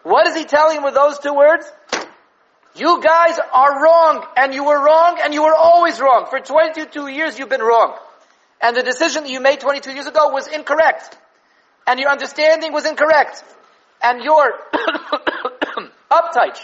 [0.03, 1.71] What is he telling with those two words?
[2.77, 6.27] You guys are wrong, and you were wrong, and you were always wrong.
[6.29, 7.97] For 22 years you've been wrong.
[8.61, 11.17] And the decision that you made 22 years ago was incorrect.
[11.87, 13.45] And your understanding was incorrect.
[14.03, 14.45] And your
[16.11, 16.59] uptight,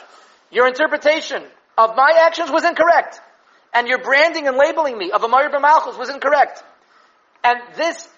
[0.50, 1.44] your interpretation
[1.78, 3.20] of my actions was incorrect.
[3.72, 6.62] And your branding and labeling me of a Marir Malchus was incorrect.
[7.44, 8.08] And this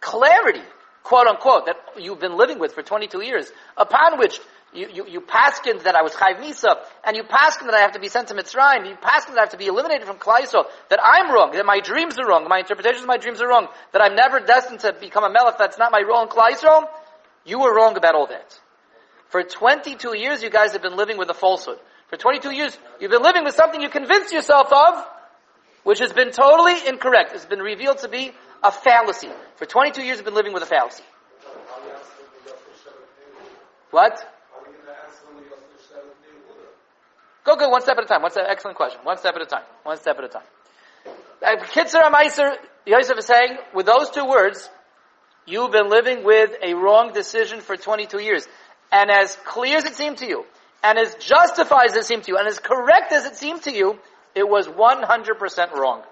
[0.00, 0.62] clarity,
[1.04, 4.40] quote unquote, that you've been living with for 22 years, upon which
[4.72, 7.92] you, you, you paskined that I was chayv misa, and you paskined that I have
[7.92, 10.66] to be sent to Mitzrayim, you paskined that I have to be eliminated from Klal
[10.90, 13.68] that I'm wrong, that my dreams are wrong, my interpretations of my dreams are wrong,
[13.92, 16.88] that I'm never destined to become a melech, that's not my role in Klal
[17.44, 18.60] you were wrong about all that.
[19.30, 21.78] For 22 years you guys have been living with a falsehood.
[22.08, 25.06] For 22 years you've been living with something you convinced yourself of,
[25.84, 27.32] which has been totally incorrect.
[27.34, 29.30] It's been revealed to be a fallacy.
[29.56, 31.04] For 22 years you've been living with a fallacy.
[33.90, 34.37] What?
[37.48, 38.20] Go, go, one step at a time.
[38.20, 39.00] One step, excellent question.
[39.04, 39.62] One step at a time.
[39.82, 40.42] One step at a time.
[41.42, 44.68] Uh, Kitzer Amaiser, Yosef is saying, with those two words,
[45.46, 48.46] you've been living with a wrong decision for 22 years.
[48.92, 50.44] And as clear as it seemed to you,
[50.82, 53.74] and as justified as it seemed to you, and as correct as it seemed to
[53.74, 53.98] you,
[54.34, 56.02] it was 100% wrong.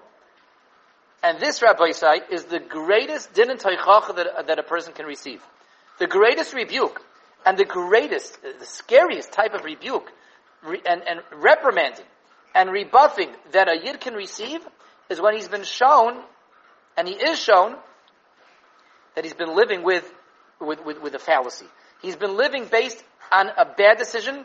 [1.21, 5.43] And this, Rabbi Isai, is the greatest din and that, that a person can receive.
[5.99, 6.99] The greatest rebuke,
[7.45, 10.13] and the greatest, the scariest type of rebuke re-
[10.63, 12.05] and, and reprimanding
[12.55, 14.61] and rebuffing that a yid can receive
[15.09, 16.19] is when he's been shown,
[16.97, 17.75] and he is shown,
[19.15, 20.03] that he's been living with,
[20.59, 21.65] with, with, with a fallacy.
[22.01, 24.43] He's been living based on a bad decision,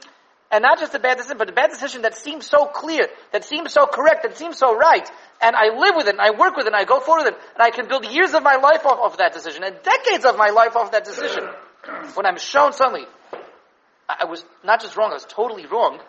[0.51, 3.45] and not just a bad decision, but a bad decision that seems so clear, that
[3.45, 6.57] seems so correct, that seems so right, and I live with it, and I work
[6.57, 8.57] with it, and I go forward with it, and I can build years of my
[8.57, 11.45] life off of that decision, and decades of my life off that decision.
[12.15, 13.07] When I'm shown suddenly,
[14.21, 16.01] I was not just wrong, I was totally wrong,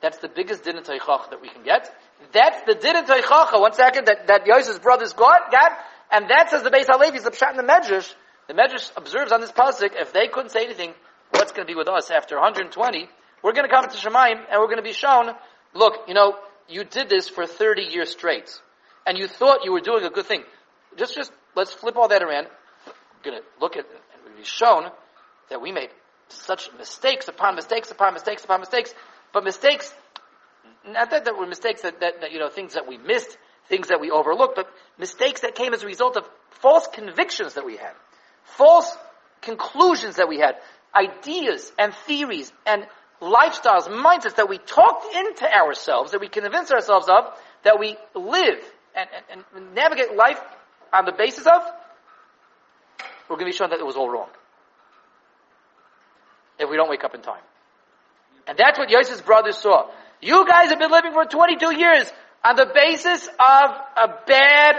[0.00, 1.92] that's the biggest din that we can get.
[2.32, 5.72] That's the din one second, that, that Yosef's brothers got, got,
[6.10, 8.12] and that says the Beis HaLevi, the Pshat in the Medrash.
[8.48, 10.94] The Medrash observes on this pasuk, if they couldn't say anything,
[11.30, 13.08] what's going to be with us after 120?
[13.42, 15.30] We're going to come to Shemaim, and we're going to be shown,
[15.74, 16.36] look, you know,
[16.68, 18.50] you did this for 30 years straight,
[19.06, 20.44] and you thought you were doing a good thing.
[20.96, 22.46] Just, just, let's flip all that around.
[22.86, 24.90] We're going to look at, and we'll be shown
[25.50, 25.90] that we made
[26.28, 28.94] such mistakes upon mistakes upon mistakes upon mistakes,
[29.32, 29.92] but mistakes,
[30.86, 33.36] not that, that were mistakes that, that, that, you know, things that we missed,
[33.68, 37.66] things that we overlooked, but mistakes that came as a result of false convictions that
[37.66, 37.92] we had,
[38.44, 38.96] false
[39.42, 40.56] conclusions that we had,
[40.94, 42.86] ideas and theories and
[43.20, 47.24] lifestyles, mindsets that we talked into ourselves, that we convince ourselves of,
[47.64, 48.58] that we live
[48.94, 50.40] and, and, and navigate life
[50.92, 51.62] on the basis of,
[53.28, 54.28] we're going to be shown that it was all wrong.
[56.58, 57.42] If we don't wake up in time.
[58.46, 59.90] And that's what Yosef's brothers saw.
[60.20, 62.10] You guys have been living for 22 years
[62.44, 64.76] on the basis of a bad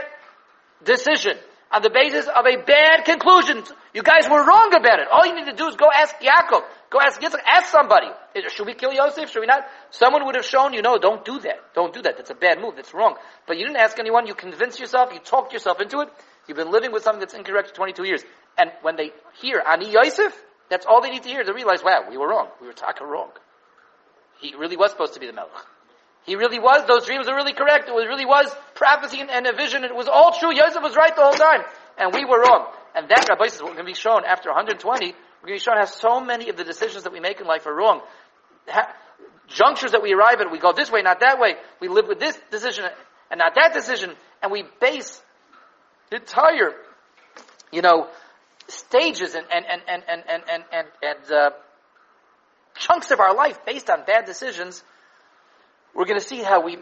[0.84, 1.38] decision,
[1.72, 3.63] on the basis of a bad conclusion.
[3.94, 5.08] You guys were wrong about it.
[5.12, 8.08] All you need to do is go ask Yaakov, go ask Yitzchak, ask somebody.
[8.56, 9.30] Should we kill Yosef?
[9.30, 9.68] Should we not?
[9.92, 11.74] Someone would have shown you, no, don't do that.
[11.76, 12.16] Don't do that.
[12.18, 12.76] That's a bad move.
[12.76, 13.16] That's wrong.
[13.48, 14.28] But you didn't ask anyone.
[14.28, 15.12] You convinced yourself.
[15.13, 16.10] You talked yourself into it.
[16.48, 18.24] You've been living with something that's incorrect for 22 years.
[18.58, 19.12] And when they
[19.42, 20.34] hear Ani Yosef,
[20.69, 22.49] that's all they need to hear to realize, wow, we were wrong.
[22.62, 23.30] We were talking wrong.
[24.39, 25.51] He really was supposed to be the Melech.
[26.25, 27.88] He really was, those dreams were really correct.
[27.88, 29.84] It was, really was prophecy and, and a vision.
[29.84, 30.53] It was all true.
[30.53, 31.62] Yosef was right the whole time.
[31.97, 32.67] And we were wrong.
[32.95, 35.15] And that, Rabbi says, what can be shown after 120, we're going
[35.47, 37.73] to be shown how so many of the decisions that we make in life are
[37.73, 38.01] wrong.
[38.67, 38.93] Ha-
[39.47, 41.56] junctures that we arrive at, we go this way, not that way.
[41.80, 42.86] We live with this decision
[43.32, 44.13] and not that decision.
[44.43, 45.21] And we base
[46.10, 46.73] the entire
[47.71, 48.08] you know,
[48.67, 51.49] stages and, and, and, and, and, and, and, and, and uh,
[52.77, 54.84] chunks of our life based on bad decisions,
[55.95, 56.77] we're going to see how we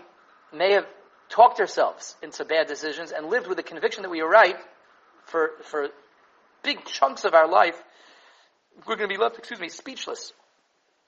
[0.54, 0.86] may have
[1.30, 4.58] talked ourselves into bad decisions and lived with the conviction that we were right
[5.26, 5.89] for, for
[6.63, 7.82] big chunks of our life.
[8.86, 10.34] We're going to be left, excuse me, speechless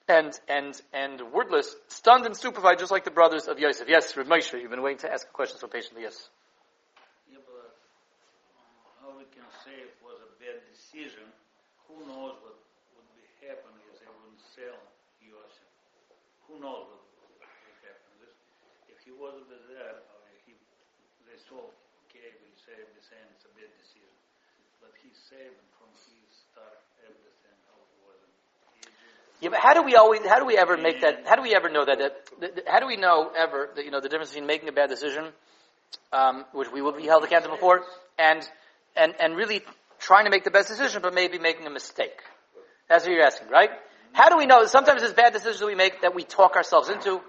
[0.08, 3.88] and, and, and wordless, stunned and stupefied, just like the brothers of Yosef.
[3.88, 6.02] Yes, Rav Moshe, you've been waiting to ask a question so patiently.
[6.02, 6.30] Yes.
[7.30, 7.76] Yeah, but
[9.02, 10.64] how we can say it was a bad
[10.98, 11.30] decision?
[11.86, 14.82] Who knows what would be happening if they wouldn't sell
[15.22, 15.70] Yosef?
[16.50, 18.10] Who knows what would happen?
[18.90, 20.58] If he wasn't there, or he,
[21.22, 21.62] they saw,
[22.10, 24.10] okay, we saved the same, it's a bad decision.
[24.82, 28.18] But he saved from his start, everything, how it was
[29.38, 31.54] Yeah, but how do we always, how do we ever make that, how do we
[31.54, 34.34] ever know that, that, that how do we know ever, that, you know, the difference
[34.34, 35.30] between making a bad decision,
[36.10, 37.86] um, which we will be held accountable for,
[38.18, 38.42] and,
[38.98, 39.62] and, and really
[39.98, 42.20] trying to make the best decision, but maybe making a mistake?
[42.88, 43.70] That's what you're asking, right?
[44.12, 47.20] How do we know, sometimes there's bad decisions we make that we talk ourselves into,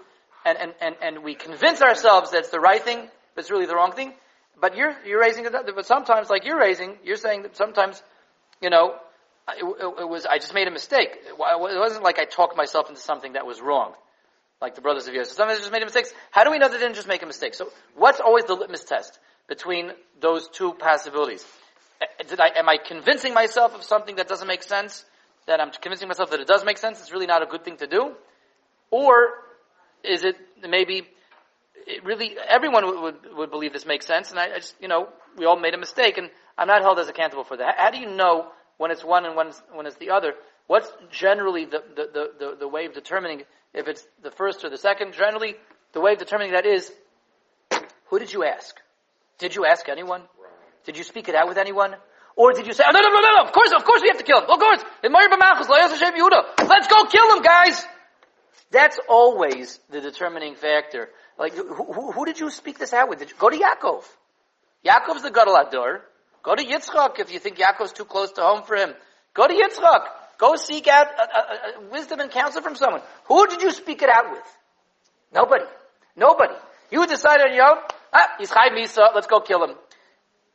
[0.44, 3.66] and, and, and, and we convince ourselves that it's the right thing, but it's really
[3.66, 4.14] the wrong thing.
[4.60, 8.02] But you're, you're raising it, but sometimes, like you're raising, you're saying that sometimes,
[8.60, 8.94] you know,
[9.48, 11.10] it, it, it was, I just made a mistake.
[11.26, 13.92] It wasn't like I talked myself into something that was wrong.
[14.60, 15.34] Like the brothers of Yosef.
[15.34, 16.12] Sometimes I just made mistakes.
[16.30, 17.54] How do we know they didn't just make a mistake?
[17.54, 21.42] So what's always the litmus test between those two possibilities?
[22.00, 25.04] Uh, Did I, am I convincing myself of something that doesn't make sense?
[25.46, 27.00] That I'm convincing myself that it does make sense?
[27.00, 28.14] It's really not a good thing to do?
[28.90, 29.32] Or
[30.04, 30.36] is it
[30.68, 31.06] maybe
[31.86, 34.88] it really everyone would, would, would believe this makes sense, and I, I, just you
[34.88, 37.74] know we all made a mistake, and I'm not held as accountable for that.
[37.78, 40.34] How, do you know when it's one and when it's, when it's the other?
[40.66, 43.42] What's generally the, the, the, the way of determining
[43.74, 45.14] if it's the first or the second?
[45.14, 45.56] Generally,
[45.92, 46.92] the way of determining that is
[48.06, 48.76] who did you ask?
[49.38, 50.22] Did you ask anyone?
[50.84, 51.94] Did you speak it out with anyone?
[52.36, 54.18] Or did you say, oh, no, no, no, no, of course, of course we have
[54.18, 54.44] to kill him.
[54.48, 54.82] Of course.
[56.68, 57.84] Let's go kill him, guys.
[58.70, 61.10] That's always the determining factor.
[61.38, 63.20] Like, who, who, who did you speak this out with?
[63.20, 64.04] You, go to Yaakov.
[64.84, 66.00] Yaakov's the Gadol HaDor.
[66.42, 68.94] Go to Yitzchak if you think Yaakov's too close to home for him.
[69.34, 70.06] Go to Yitzchak.
[70.38, 73.02] Go seek out uh, uh, uh, wisdom and counsel from someone.
[73.26, 74.44] Who did you speak it out with?
[75.34, 75.64] Nobody.
[76.16, 76.54] Nobody.
[76.90, 77.78] You decide on your own.
[78.12, 79.14] Ah, he's Chai Misa.
[79.14, 79.76] Let's go kill him.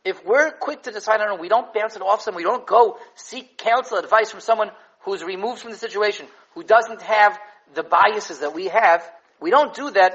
[0.06, 2.44] If we're quick to decide on own, we don't bounce it off someone.
[2.44, 4.70] We don't go seek counsel, advice from someone
[5.02, 7.38] who's removed from the situation, who doesn't have
[7.74, 9.04] the biases that we have.
[9.42, 10.14] We don't do that.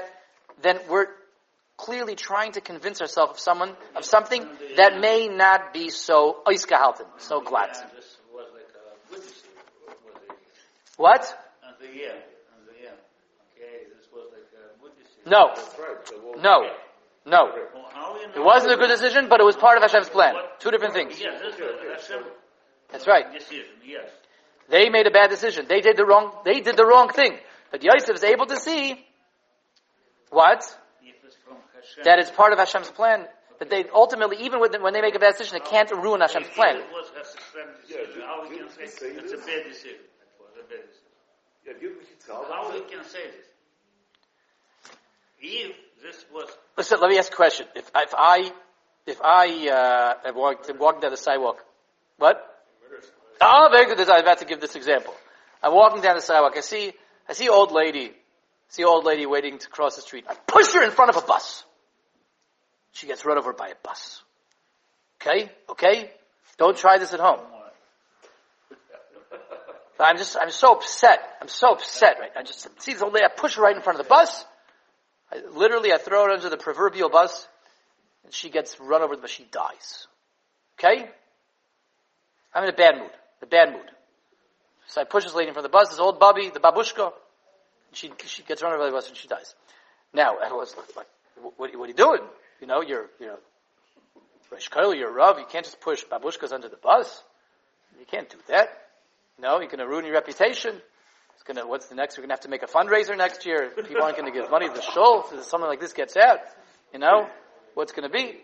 [0.61, 1.07] Then we're
[1.75, 6.51] clearly trying to convince ourselves of someone of something that may not be so oh,
[6.51, 7.71] oiskahalten, so glad.
[7.73, 9.49] Yeah, this was like a good decision.
[10.05, 10.37] Was it?
[10.95, 11.21] What?
[11.67, 12.97] At the end, at the end.
[13.57, 15.31] Okay, this was like a good decision.
[15.31, 16.07] No, That's right.
[16.07, 16.69] So we'll- no,
[17.25, 17.51] no.
[17.53, 20.33] Well, It wasn't a good decision, but it was part of Hashem's plan.
[20.33, 21.19] what- Two different things.
[21.19, 22.33] Yes, this was
[22.89, 23.25] That's right.
[23.83, 24.09] Yes.
[24.69, 25.65] They made a bad decision.
[25.67, 26.31] They did the wrong.
[26.45, 27.39] They did the wrong thing.
[27.71, 29.05] But Yosef is able to see
[30.29, 30.59] what
[31.03, 31.57] If it's from
[32.03, 33.27] that it's part of Hashem's plan.
[33.59, 36.21] That they ultimately, even when they- when they make a bad decision, it can't ruin
[36.21, 36.77] Hashem's If plan.
[36.77, 38.21] It was Hashem's decision.
[38.21, 39.99] How we can say say it's a bad decision?
[39.99, 41.11] It was a bad decision.
[41.65, 43.47] Yeah, you should How we can say this?
[45.39, 46.49] If this was
[46.81, 47.67] Listen, let me ask a question.
[47.75, 48.51] If, if I,
[49.05, 51.63] if I, uh, am walking, walking down the sidewalk,
[52.17, 52.43] what?
[53.39, 54.09] Oh, very good.
[54.09, 55.13] I'm about to give this example.
[55.61, 56.53] I'm walking down the sidewalk.
[56.57, 56.91] I see,
[57.29, 58.11] I see old lady,
[58.69, 60.25] see old lady waiting to cross the street.
[60.27, 61.63] I push her in front of a bus.
[62.93, 64.23] She gets run over by a bus.
[65.21, 65.51] Okay?
[65.69, 66.09] Okay?
[66.57, 67.41] Don't try this at home.
[69.99, 71.19] I'm just, I'm so upset.
[71.41, 72.31] I'm so upset, right?
[72.35, 74.45] I just see this old lady, I push her right in front of the bus.
[75.31, 77.47] I, literally, I throw her under the proverbial bus,
[78.25, 80.07] and she gets run over, but she dies.
[80.79, 81.09] Okay?
[82.53, 83.11] I'm in a bad mood.
[83.41, 83.89] A bad mood.
[84.87, 87.13] So I push this lady of the bus, this old bubby, the babushka.
[87.93, 89.55] She, she gets run over by the bus and she dies.
[90.13, 92.21] Now, like, what, what are you doing?
[92.59, 93.39] You know, you're, you're,
[94.51, 97.23] Rosh Kollel, you're Rav, you can't just push babushkas under the bus.
[97.99, 98.69] You can't do that.
[99.39, 100.75] No, you're going to ruin your reputation.
[101.41, 102.17] It's to, what's the next?
[102.17, 103.71] We're to have to make a fundraiser next year.
[103.75, 105.25] People aren't to give money to the shul.
[105.27, 106.39] So something like this gets out.
[106.93, 107.27] You know,
[107.73, 108.37] what's to be?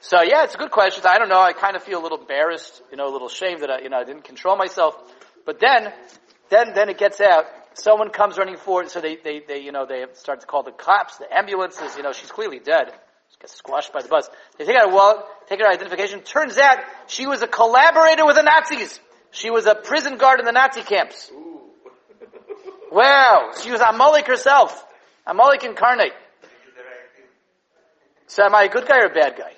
[0.00, 1.04] So yeah, it's a good question.
[1.06, 1.40] I don't know.
[1.40, 3.90] I kind of feel a little embarrassed, you know, a little ashamed that I, you
[3.90, 4.96] know, I didn't control myself.
[5.44, 5.92] But then,
[6.50, 7.44] then, then it gets out.
[7.74, 10.72] Someone comes running forward, so they, they, they, you know, they start to call the
[10.72, 11.96] cops, the ambulances.
[11.96, 12.90] You know, she's clearly dead.
[13.30, 14.28] She gets squashed by the bus.
[14.58, 16.22] They take out her wallet, take her identification.
[16.22, 18.98] Turns out she was a collaborator with the Nazis.
[19.30, 21.30] She was a prison guard in the Nazi camps.
[22.90, 24.84] Wow, she was Amalek herself.
[25.26, 26.12] Amalek incarnate.
[28.28, 29.52] So am I a good guy or a bad guy?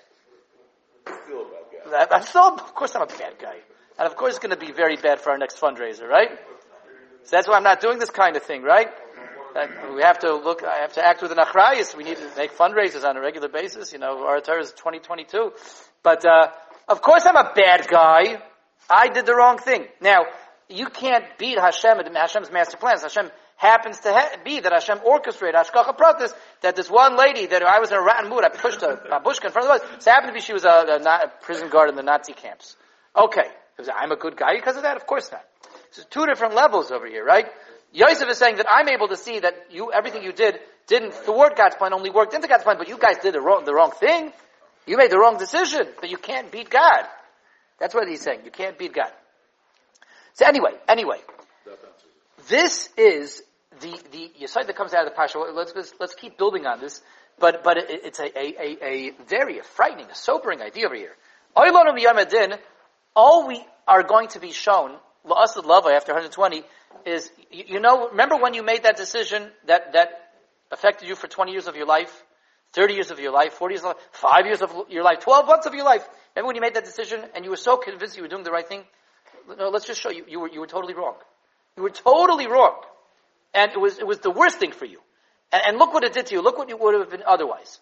[1.24, 2.16] Still a bad guy.
[2.16, 3.57] I'm still, of course I'm a bad guy.
[3.99, 6.31] And of course it's going to be very bad for our next fundraiser, right?
[7.24, 8.89] So that's why I'm not doing this kind of thing, right?
[9.95, 11.97] We have to look, I have to act with an achrayus.
[11.97, 13.93] We need to make fundraisers on a regular basis.
[13.93, 15.53] You know, our Torah is 2022.
[16.03, 16.49] But, uh,
[16.87, 18.41] of course I'm a bad guy.
[18.89, 19.87] I did the wrong thing.
[20.01, 20.26] Now,
[20.69, 23.03] you can't beat Hashem Hashem's master plans.
[23.03, 27.62] Hashem happens to ha- be that Hashem orchestrated Hashgacha Pratis, that this one lady that
[27.62, 30.05] I was in a rotten mood, I pushed a babushka in front of the bus.
[30.05, 32.77] so happened to be she was a, a, a, prison guard in the Nazi camps.
[33.16, 33.49] Okay.
[33.95, 34.97] I'm a good guy because of that?
[34.97, 35.45] Of course not.
[35.93, 37.47] So two different levels over here, right?
[37.93, 41.57] Yosef is saying that I'm able to see that you, everything you did didn't thwart
[41.57, 43.93] God's plan, only worked into God's plan, but you guys did the wrong, the wrong
[43.93, 44.33] thing.
[44.87, 47.05] You made the wrong decision, but you can't beat God.
[47.79, 48.41] That's what he's saying.
[48.45, 49.11] You can't beat God.
[50.39, 51.18] So anyway, anyway,
[52.49, 53.43] this is
[53.80, 55.53] the the Yisai that comes out of the Parsha.
[55.53, 57.03] Let's, let's, let's keep building on this,
[57.41, 61.16] but but it, it's a, a, a, a, very frightening, a sobering idea over here.
[63.16, 64.95] All we are going to be shown,
[65.26, 66.62] la'asad lava after 120,
[67.05, 68.11] is you, you know.
[68.11, 70.30] Remember when you made that decision that that
[70.70, 72.22] affected you for 20 years of your life,
[72.74, 75.47] 30 years of your life, 40 years of life, five years of your life, 12
[75.49, 76.09] months of your life.
[76.36, 78.53] Remember when you made that decision and you were so convinced you were doing the
[78.53, 78.84] right thing?
[79.57, 80.24] No, let's just show you.
[80.28, 81.14] You were, you were totally wrong.
[81.76, 82.74] You were totally wrong.
[83.55, 85.01] And it was, it was the worst thing for you.
[85.53, 86.42] And, and look what it did to you.
[86.42, 87.80] Look what you would have been otherwise.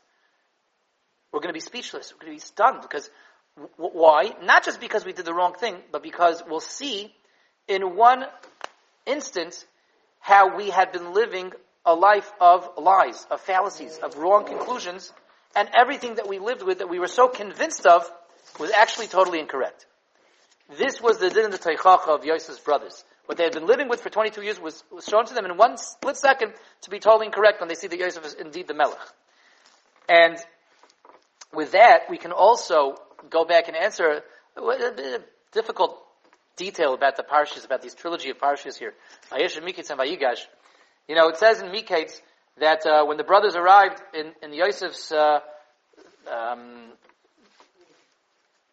[1.32, 2.12] We're going to be speechless.
[2.12, 3.10] We're going to be stunned because
[3.56, 4.34] w- why?
[4.42, 7.12] Not just because we did the wrong thing, but because we'll see
[7.66, 8.24] in one
[9.06, 9.64] instance
[10.20, 11.52] how we had been living
[11.84, 15.12] a life of lies, of fallacies, of wrong conclusions,
[15.54, 18.10] and everything that we lived with that we were so convinced of
[18.58, 19.86] was actually totally incorrect.
[20.68, 23.04] This was the din of the tochacha of Yosef's brothers.
[23.26, 25.56] What they had been living with for 22 years was, was shown to them in
[25.56, 26.52] one split second
[26.82, 28.98] to be totally incorrect when they see that Yosef is indeed the Melech.
[30.08, 30.36] And
[31.52, 32.96] with that, we can also
[33.30, 34.22] go back and answer
[34.56, 35.18] a
[35.52, 35.98] difficult
[36.56, 38.94] detail about the parshas, about these trilogy of parshas here.
[39.30, 40.46] Vayesh Miketz and Vayigash.
[41.08, 42.20] You know, it says in Miketz
[42.58, 45.40] that uh, when the brothers arrived in, in Yosef's uh,
[46.30, 46.92] um,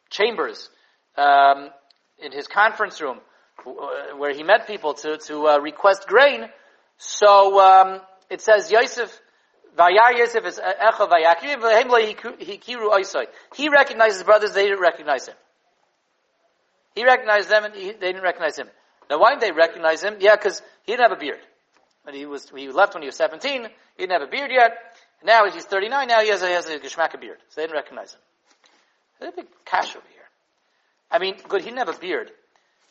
[0.10, 0.70] chambers,
[1.18, 1.70] um,
[2.20, 3.20] in his conference room
[3.66, 6.46] uh, where he met people to, to uh, request grain.
[6.98, 9.20] So um, it says Yosef,
[9.78, 11.62] Vayar Yosef is Echa Vayakiv,
[13.56, 15.36] He recognized his brothers, they didn't recognize him.
[16.96, 18.68] He recognized them and he, they didn't recognize him.
[19.10, 20.18] Now why didn't they recognize him?
[20.20, 21.40] Yeah, because he didn't have a beard.
[22.04, 24.74] When he was, he left when he was 17, he didn't have a beard yet.
[25.24, 27.38] Now he's 39, now he has a, he has a Geshmaka beard.
[27.50, 28.20] So they didn't recognize him.
[29.20, 30.23] There's a big cash over here.
[31.14, 32.32] I mean, good, he didn't have a beard.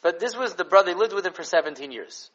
[0.00, 2.30] But this was the brother, he lived with him for 17 years.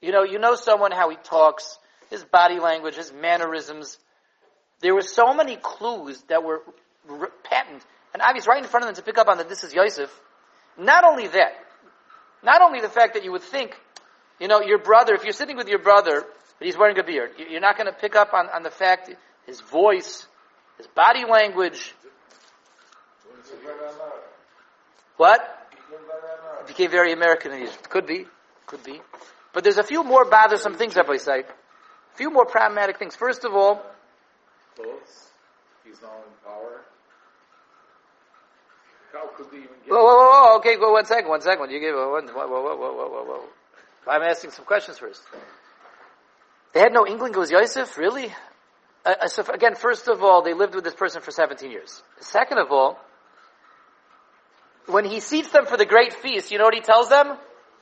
[0.00, 1.78] You know, you know someone, how he talks,
[2.10, 3.98] his body language, his mannerisms.
[4.80, 6.62] There were so many clues that were
[7.08, 7.82] r- patent.
[8.12, 10.10] And obviously right in front of them to pick up on that this is Yosef.
[10.76, 11.52] Not only that,
[12.42, 13.78] not only the fact that you would think,
[14.40, 16.24] you know, your brother, if you're sitting with your brother,
[16.58, 19.08] but he's wearing a beard, you're not going to pick up on, on the fact,
[19.46, 20.26] his voice,
[20.78, 21.94] his body language,
[25.22, 25.40] what?
[26.62, 27.88] It became very American in Egypt.
[27.88, 28.26] Could be.
[28.66, 29.00] Could be.
[29.52, 31.40] But there's a few more bothersome things, Rabbi say.
[31.40, 33.14] A few more problematic things.
[33.14, 33.80] First of all.
[35.84, 36.80] He's now in power.
[39.12, 39.92] How could he even get?
[39.92, 40.56] Whoa, whoa, whoa, whoa.
[40.58, 41.70] Okay, go one second, one second.
[41.70, 42.26] You give one.
[42.26, 43.44] Whoa, whoa, whoa, whoa, whoa, whoa.
[44.08, 45.22] I'm asking some questions first.
[46.72, 48.34] They had no inkling it was Yosef, really?
[49.04, 52.02] Uh, so again, first of all, they lived with this person for 17 years.
[52.20, 52.98] Second of all,
[54.86, 57.36] when he seats them for the great feast, you know what he tells them?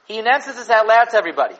[0.06, 1.54] He announces this out loud to everybody.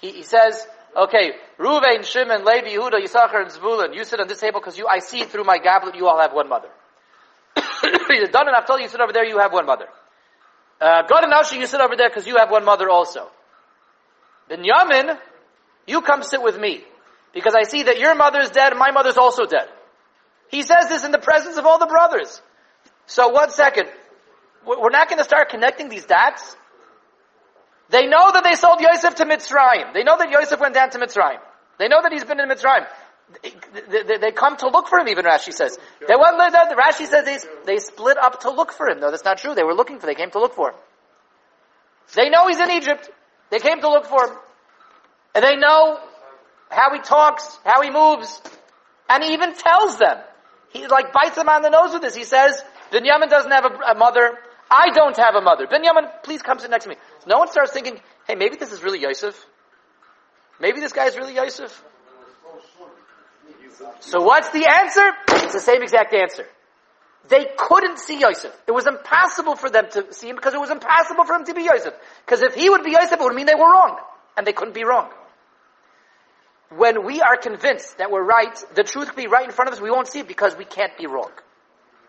[0.00, 0.66] He, he says,
[0.96, 4.86] okay, Ruvain, Shimon, Levi, Yehuda, Yisachar, and Zvulun, you sit on this table because you,
[4.86, 6.68] I see through my goblet you all have one mother.
[7.54, 7.62] Dan
[8.32, 9.86] and Naphtali, you sit over there, you have one mother.
[10.80, 13.30] Uh, Gad and Asher, you sit over there because you have one mother also.
[14.50, 15.18] Binyamin,
[15.86, 16.82] you come sit with me
[17.32, 19.68] because I see that your mother is dead and my mother's also dead.
[20.50, 22.40] He says this in the presence of all the brothers.
[23.06, 23.88] So one second,
[24.66, 26.56] we're not going to start connecting these dots.
[27.90, 29.92] They know that they sold Yosef to Mitzrayim.
[29.92, 31.38] They know that Yosef went down to Mitzrayim.
[31.78, 32.86] They know that he's been in Mitzrayim.
[33.42, 35.78] They, they, they come to look for him, even Rashi says.
[36.00, 39.00] They went, the Rashi says they, they split up to look for him.
[39.00, 39.54] No, that's not true.
[39.54, 40.76] They were looking for, they came to look for him.
[42.14, 43.10] They know he's in Egypt.
[43.50, 44.36] They came to look for him.
[45.34, 45.98] And they know
[46.70, 48.40] how he talks, how he moves.
[49.08, 50.18] And he even tells them.
[50.70, 52.14] He like bites them on the nose with this.
[52.14, 52.62] He says,
[52.92, 54.38] Binyamin doesn't have a, a mother.
[54.76, 55.66] I don't have a mother.
[55.66, 56.96] Binyamin, please come sit next to me.
[57.26, 59.38] No one starts thinking, hey, maybe this is really Yosef.
[60.60, 61.84] Maybe this guy is really Yosef.
[64.00, 65.10] So what's the answer?
[65.44, 66.46] It's the same exact answer.
[67.28, 68.52] They couldn't see Yosef.
[68.66, 71.54] It was impossible for them to see him because it was impossible for him to
[71.54, 71.94] be Yosef.
[72.26, 73.96] Because if he would be Yosef, it would mean they were wrong.
[74.36, 75.08] And they couldn't be wrong.
[76.70, 79.74] When we are convinced that we're right, the truth could be right in front of
[79.74, 81.30] us, we won't see it because we can't be wrong.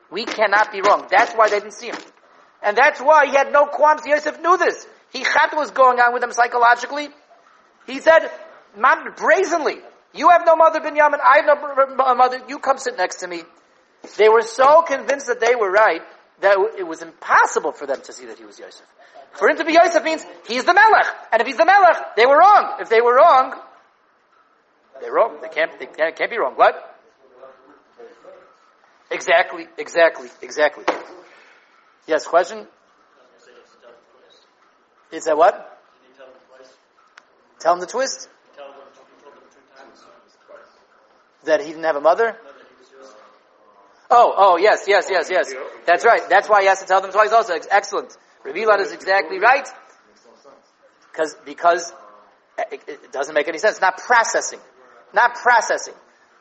[0.10, 1.08] We cannot be wrong.
[1.10, 1.98] That's why they didn't see him.
[2.66, 4.02] And that's why he had no qualms.
[4.06, 4.88] Yosef knew this.
[5.14, 7.10] He had what was going on with him psychologically.
[7.86, 8.30] He said,
[8.76, 9.78] man, brazenly,
[10.14, 13.44] you have no mother, Binyamin, I have no mother, you come sit next to me.
[14.18, 16.02] They were so convinced that they were right
[16.42, 18.86] that it was impossible for them to see that he was Yosef.
[19.34, 21.08] For him to be Yosef means he's the Melech.
[21.32, 22.78] And if he's the Melech, they were wrong.
[22.80, 23.54] If they were wrong,
[25.02, 25.38] they're wrong.
[25.42, 26.54] They can't, they can't, can't be wrong.
[26.56, 26.74] What?
[29.12, 30.86] Exactly, exactly, exactly.
[32.08, 32.68] Yes, question?
[35.12, 35.80] Is that what?
[37.60, 38.30] Tell him the twist?
[41.46, 42.38] That he didn't have a mother?
[44.10, 45.54] Oh, oh, yes, yes, yes, yes.
[45.86, 46.22] That's right.
[46.30, 47.54] That's why he has to tell them twice also.
[47.72, 48.16] Excellent.
[48.44, 49.68] Revealed is exactly right.
[51.12, 51.94] Because, because
[52.72, 53.82] it, it, doesn't make any sense.
[53.82, 54.60] Not processing.
[55.14, 55.96] Not processing.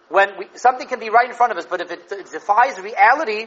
[0.09, 3.47] When we, something can be right in front of us, but if it defies reality,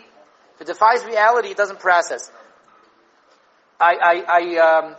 [0.58, 2.32] if it defies reality, it doesn't process.
[3.80, 4.96] I, I, I, um,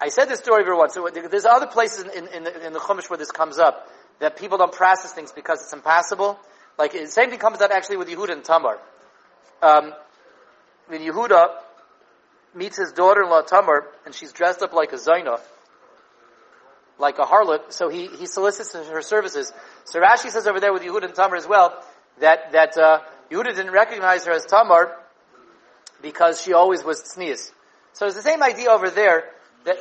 [0.00, 0.94] I said this story very once.
[0.94, 3.88] So there's other places in, in, in, the, Chumash where this comes up
[4.20, 6.38] that people don't process things because it's impossible.
[6.78, 8.78] Like, the same thing comes up actually with Yehuda and Tamar.
[9.60, 9.94] Um,
[10.86, 11.48] when Yehuda
[12.54, 15.40] meets his daughter-in-law Tamar, and she's dressed up like a Zaina,
[17.00, 19.52] like a harlot, so he, he solicits her services.
[19.86, 21.82] So Rashi says over there with Yehuda and Tamar as well,
[22.20, 23.00] that, that, uh,
[23.30, 24.96] Yehuda didn't recognize her as Tamar
[26.02, 27.52] because she always was tznius.
[27.92, 29.24] So it's the same idea over there,
[29.64, 29.76] that,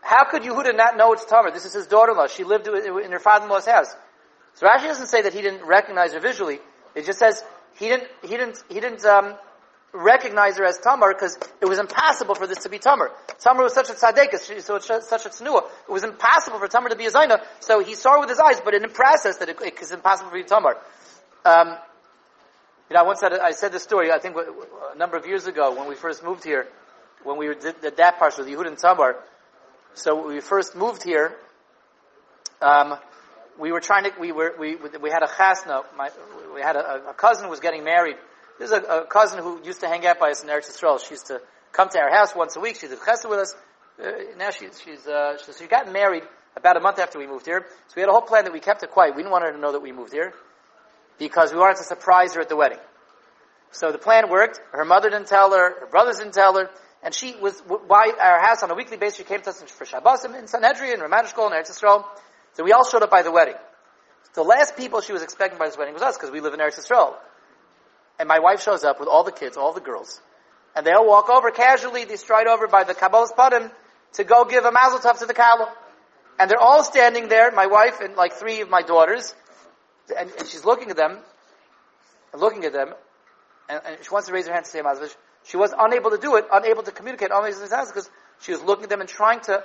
[0.00, 1.50] how could Yehuda not know it's Tamar?
[1.50, 2.26] This is his daughter-in-law.
[2.26, 3.94] She lived in her father-in-law's house.
[4.54, 6.58] So Rashi doesn't say that he didn't recognize her visually.
[6.94, 7.42] It just says
[7.78, 9.34] he didn't he didn't he didn't um,
[9.92, 13.10] recognize her as Tamar because it was impossible for this to be Tamar.
[13.38, 15.64] Tamar was such a tzaddik, so it's such a tznuah.
[15.88, 17.42] It was impossible for Tamar to be a Zaina.
[17.60, 19.92] So he saw her with his eyes, but in the process that it, it was
[19.92, 20.76] impossible for him to Tamar.
[21.44, 21.76] Um,
[22.92, 24.12] you know, I once I said this story.
[24.12, 26.68] I think a number of years ago when we first moved here,
[27.24, 29.16] when we were did that part with Yehud and Tamar.
[29.94, 31.34] So when we first moved here.
[32.60, 32.98] Um,
[33.58, 36.10] we were trying to, we were, we, we had a chasna, my,
[36.54, 38.16] we had a, a cousin who was getting married.
[38.58, 41.02] This is a, a, cousin who used to hang out by us in Eretz Yisrael.
[41.02, 41.40] She used to
[41.72, 42.76] come to our house once a week.
[42.78, 43.56] She did chesed with us.
[44.02, 46.22] Uh, now she, she's, uh, she got married
[46.56, 47.66] about a month after we moved here.
[47.88, 49.16] So we had a whole plan that we kept it quiet.
[49.16, 50.32] We didn't want her to know that we moved here
[51.18, 52.78] because we wanted to surprise her at the wedding.
[53.72, 54.60] So the plan worked.
[54.72, 56.70] Her mother didn't tell her, her brothers didn't tell her,
[57.02, 59.84] and she was, why our house on a weekly basis, she came to us for
[59.84, 62.04] Shabbos in Sanhedria, in Ramat Eshkol, in Eretz Yisrael.
[62.54, 63.56] So we all showed up by the wedding.
[64.34, 66.60] The last people she was expecting by this wedding was us because we live in
[66.60, 67.14] Eretz Yisrael.
[68.18, 70.20] And my wife shows up with all the kids, all the girls.
[70.76, 73.70] And they all walk over casually, they stride over by the Kabbalas Panim
[74.14, 75.72] to go give a mazel tov to the Kabbalah.
[76.38, 79.34] And they're all standing there, my wife and like three of my daughters,
[80.18, 81.18] and, and she's looking at them,
[82.34, 82.94] looking at them,
[83.68, 85.08] and, and, she wants to raise her hand to say mazel.
[85.44, 88.62] She was unable to do it, unable to communicate, unable to say because she was
[88.62, 89.62] looking at them and trying to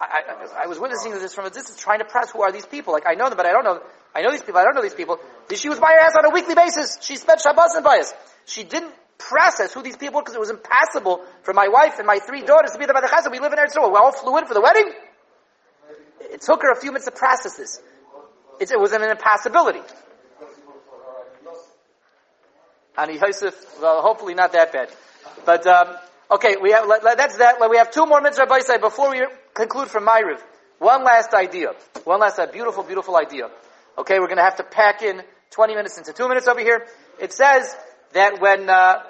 [0.00, 2.66] I, I, I, was witnessing this from a distance, trying to press who are these
[2.66, 2.92] people.
[2.92, 3.82] Like I know them, but I don't know.
[4.14, 4.60] I know these people.
[4.60, 5.18] I don't know these people.
[5.54, 6.98] She was by her ass on a weekly basis.
[7.00, 8.14] She spent Shabbos and bias.
[8.46, 12.06] She didn't process who these people were because it was impossible for my wife and
[12.06, 13.32] my three daughters to be there by the chazan.
[13.32, 14.92] We live in Eretz We all flew in for the wedding.
[16.20, 17.80] It took her a few minutes to process this.
[18.60, 19.80] It, it was an impossibility.
[22.96, 24.90] And Yosef, well, hopefully not that bad.
[25.46, 25.94] But um,
[26.32, 27.56] okay, we have that's that.
[27.70, 30.40] We have two more say, before we conclude from Maariv.
[30.78, 31.72] One last idea.
[32.04, 33.50] One last, a beautiful, beautiful idea.
[33.96, 36.86] Okay, we're going to have to pack in 20 minutes into two minutes over here.
[37.20, 37.74] It says
[38.12, 39.02] that when uh,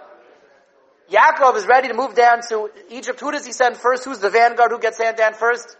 [1.11, 4.05] Yaakov is ready to move down to Egypt, who does he send first?
[4.05, 4.71] Who's the vanguard?
[4.71, 5.77] Who gets sent down first?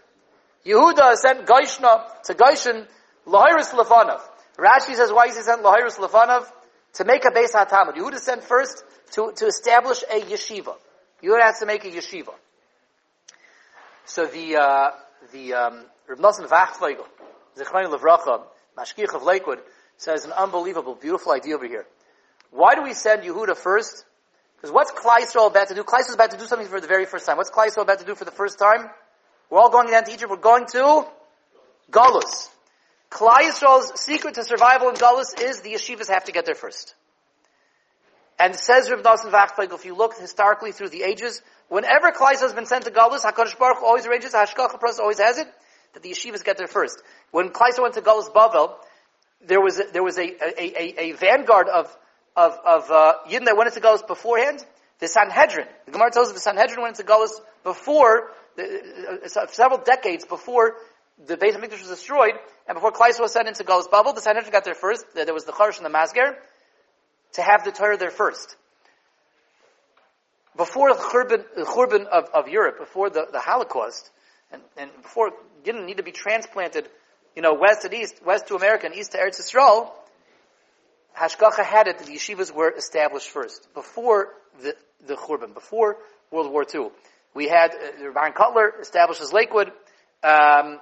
[0.65, 2.87] Yehuda sent Goishna to Goshen,
[3.27, 4.21] Lahiris Lefanov.
[4.57, 6.45] Rashi says, why is he sent Lahiris Lefanov?
[6.95, 7.95] To make a base hatamid.
[7.95, 10.75] Yehuda sent first to, to establish a yeshiva.
[11.23, 12.33] Yehuda has to make a yeshiva.
[14.05, 14.91] So the, uh,
[15.31, 17.05] the, um, Rav Nosson Wachtfogel,
[17.57, 18.41] Zechron Levracha,
[18.77, 19.59] Mashgiach of Lakewood,
[19.97, 21.85] says an unbelievable, beautiful idea over here.
[22.51, 24.05] Why do we send Yehuda first?
[24.55, 25.83] Because what's Yisrael about to do?
[25.83, 27.37] Is about to do something for the very first time.
[27.37, 28.89] What's Yisrael about to do for the first time?
[29.49, 30.29] We're all going down to Egypt.
[30.29, 31.05] We're going to
[31.91, 32.49] Galus.
[33.09, 36.95] Klal Yisrael's secret to survival in Galus is the yeshivas have to get there first.
[38.39, 42.65] And says Rav Nosson if you look historically through the ages, Whenever Klal has been
[42.65, 45.47] sent to Galus, HaKadosh Baruch always arranges, Hashgacha Pras always has it,
[45.93, 47.01] that the yeshivas get there first.
[47.31, 48.73] When Klal went to Galus Bavel,
[49.45, 51.95] there was a, there was a, a, a, a vanguard of
[52.35, 54.65] of, of uh, Yidden that went into Gullus beforehand?
[54.99, 55.67] The Sanhedrin.
[55.85, 57.31] The Gemara tells us the Sanhedrin went into Gullus
[57.63, 60.75] before, the, uh, several decades before
[61.27, 62.33] the Beit HaMikdash was destroyed,
[62.67, 65.05] and before Kleis was sent into Gullus Bavel, the Sanhedrin got there first.
[65.13, 66.35] There was the Charish and the Masger
[67.33, 68.55] to have the Torah there first.
[70.55, 74.09] Before the Churban, the Churban of, of Europe, before the, the Holocaust,
[74.51, 75.31] and, and before
[75.63, 76.87] didn't need to be transplanted,
[77.35, 79.91] you know, west and east, west to America and east to Eretz Yisrael,
[81.17, 84.29] Hashgacha had it that the yeshivas were established first, before
[84.61, 85.97] the, the Churban, before
[86.31, 86.89] World War II.
[87.33, 89.71] We had uh, Baron Kotler establishes Lakewood,
[90.23, 90.79] um,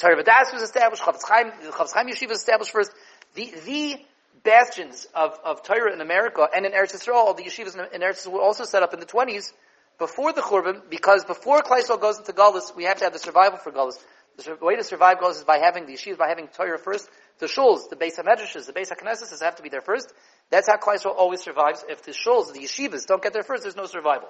[0.00, 2.90] Torah Vodaath was established, Chafetz Chaim, Chafetz Chaim Yeshiva was established first.
[3.34, 4.00] The, the
[4.42, 8.32] bastions of, of Torah in America and in Eretz Yisrael, the yeshivas in, Eretz Yisrael
[8.32, 9.52] were also set up in the 20s
[9.98, 13.58] before the Churban, because before Kleisel goes into Gullus, we have to have the survival
[13.58, 13.98] for Gullus.
[14.38, 17.06] The way to survive Gullus is by having the yeshivas, by having Torah first.
[17.38, 20.10] The shuls, the base of medrashes, the base of knesses have to be there first.
[20.48, 21.84] That's how Kleisel always survives.
[21.86, 24.28] If the shuls, the yeshivas don't get there first, there's no survival.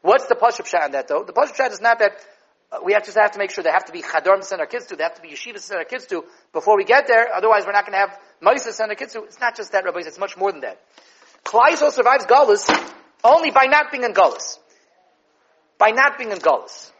[0.00, 1.24] What's the Pashup Shah on that though?
[1.24, 2.12] The Pashup Shah is not that
[2.84, 4.66] we have to have to make sure they have to be chadar to send our
[4.66, 7.06] kids to, they have to be yeshivas to send our kids to before we get
[7.08, 9.24] there, otherwise we're not going to have mice to send our kids to.
[9.24, 10.80] It's not just that, rabbis, it's much more than that.
[11.44, 12.68] Kleisel survives Gullus
[13.24, 14.58] only by not being in Gullus.
[15.78, 16.92] By not being in Gullus.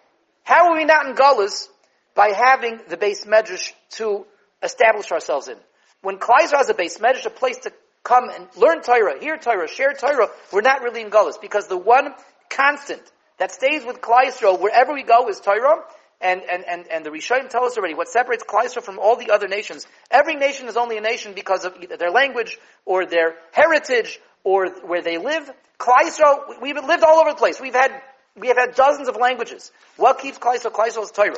[0.42, 1.68] How are we not in Gullus?
[2.14, 4.26] By having the beis medrash to
[4.62, 5.56] establish ourselves in.
[6.02, 9.68] When Kleiser has a beis medrash, a place to come and learn Torah, hear Torah,
[9.68, 12.12] share Torah, we're not really in Gullus because the one
[12.48, 13.02] constant
[13.40, 15.82] that stays with Klal wherever we go is Torah,
[16.20, 19.30] and, and, and, and the Rishonim tell us already what separates Klal from all the
[19.30, 19.86] other nations.
[20.10, 24.68] Every nation is only a nation because of either their language or their heritage or
[24.68, 25.50] where they live.
[25.78, 27.58] Klal we've lived all over the place.
[27.58, 27.90] We've had,
[28.36, 29.72] we have had dozens of languages.
[29.96, 31.02] What keeps Klal Yisrael?
[31.04, 31.34] is Torah.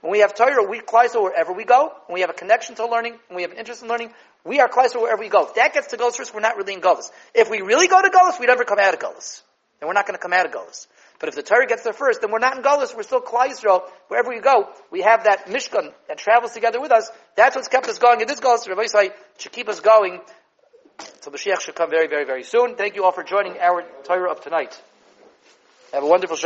[0.00, 1.92] When we have Torah, we Klal wherever we go.
[2.06, 4.60] When we have a connection to learning, when we have an interest in learning, we
[4.60, 5.48] are Klal wherever we go.
[5.48, 7.10] If that gets to first, we're not really in Gullus.
[7.34, 9.42] If we really go to Gullus, we never come out of Gullus.
[9.82, 10.86] And we're not going to come out of Gullus.
[11.22, 13.46] But if the Torah gets there first, then we're not in Gullus, we're still Klal
[13.46, 13.84] Yisrael.
[14.08, 17.08] Wherever we go, we have that Mishkan that travels together with us.
[17.36, 18.68] That's what's kept us going in this Gullus.
[18.68, 20.20] Rabbi Yisrael should keep us going.
[21.20, 22.74] So Mashiach should come very, very, very soon.
[22.74, 24.76] Thank you all for joining our Torah of tonight.
[25.92, 26.36] Have a wonderful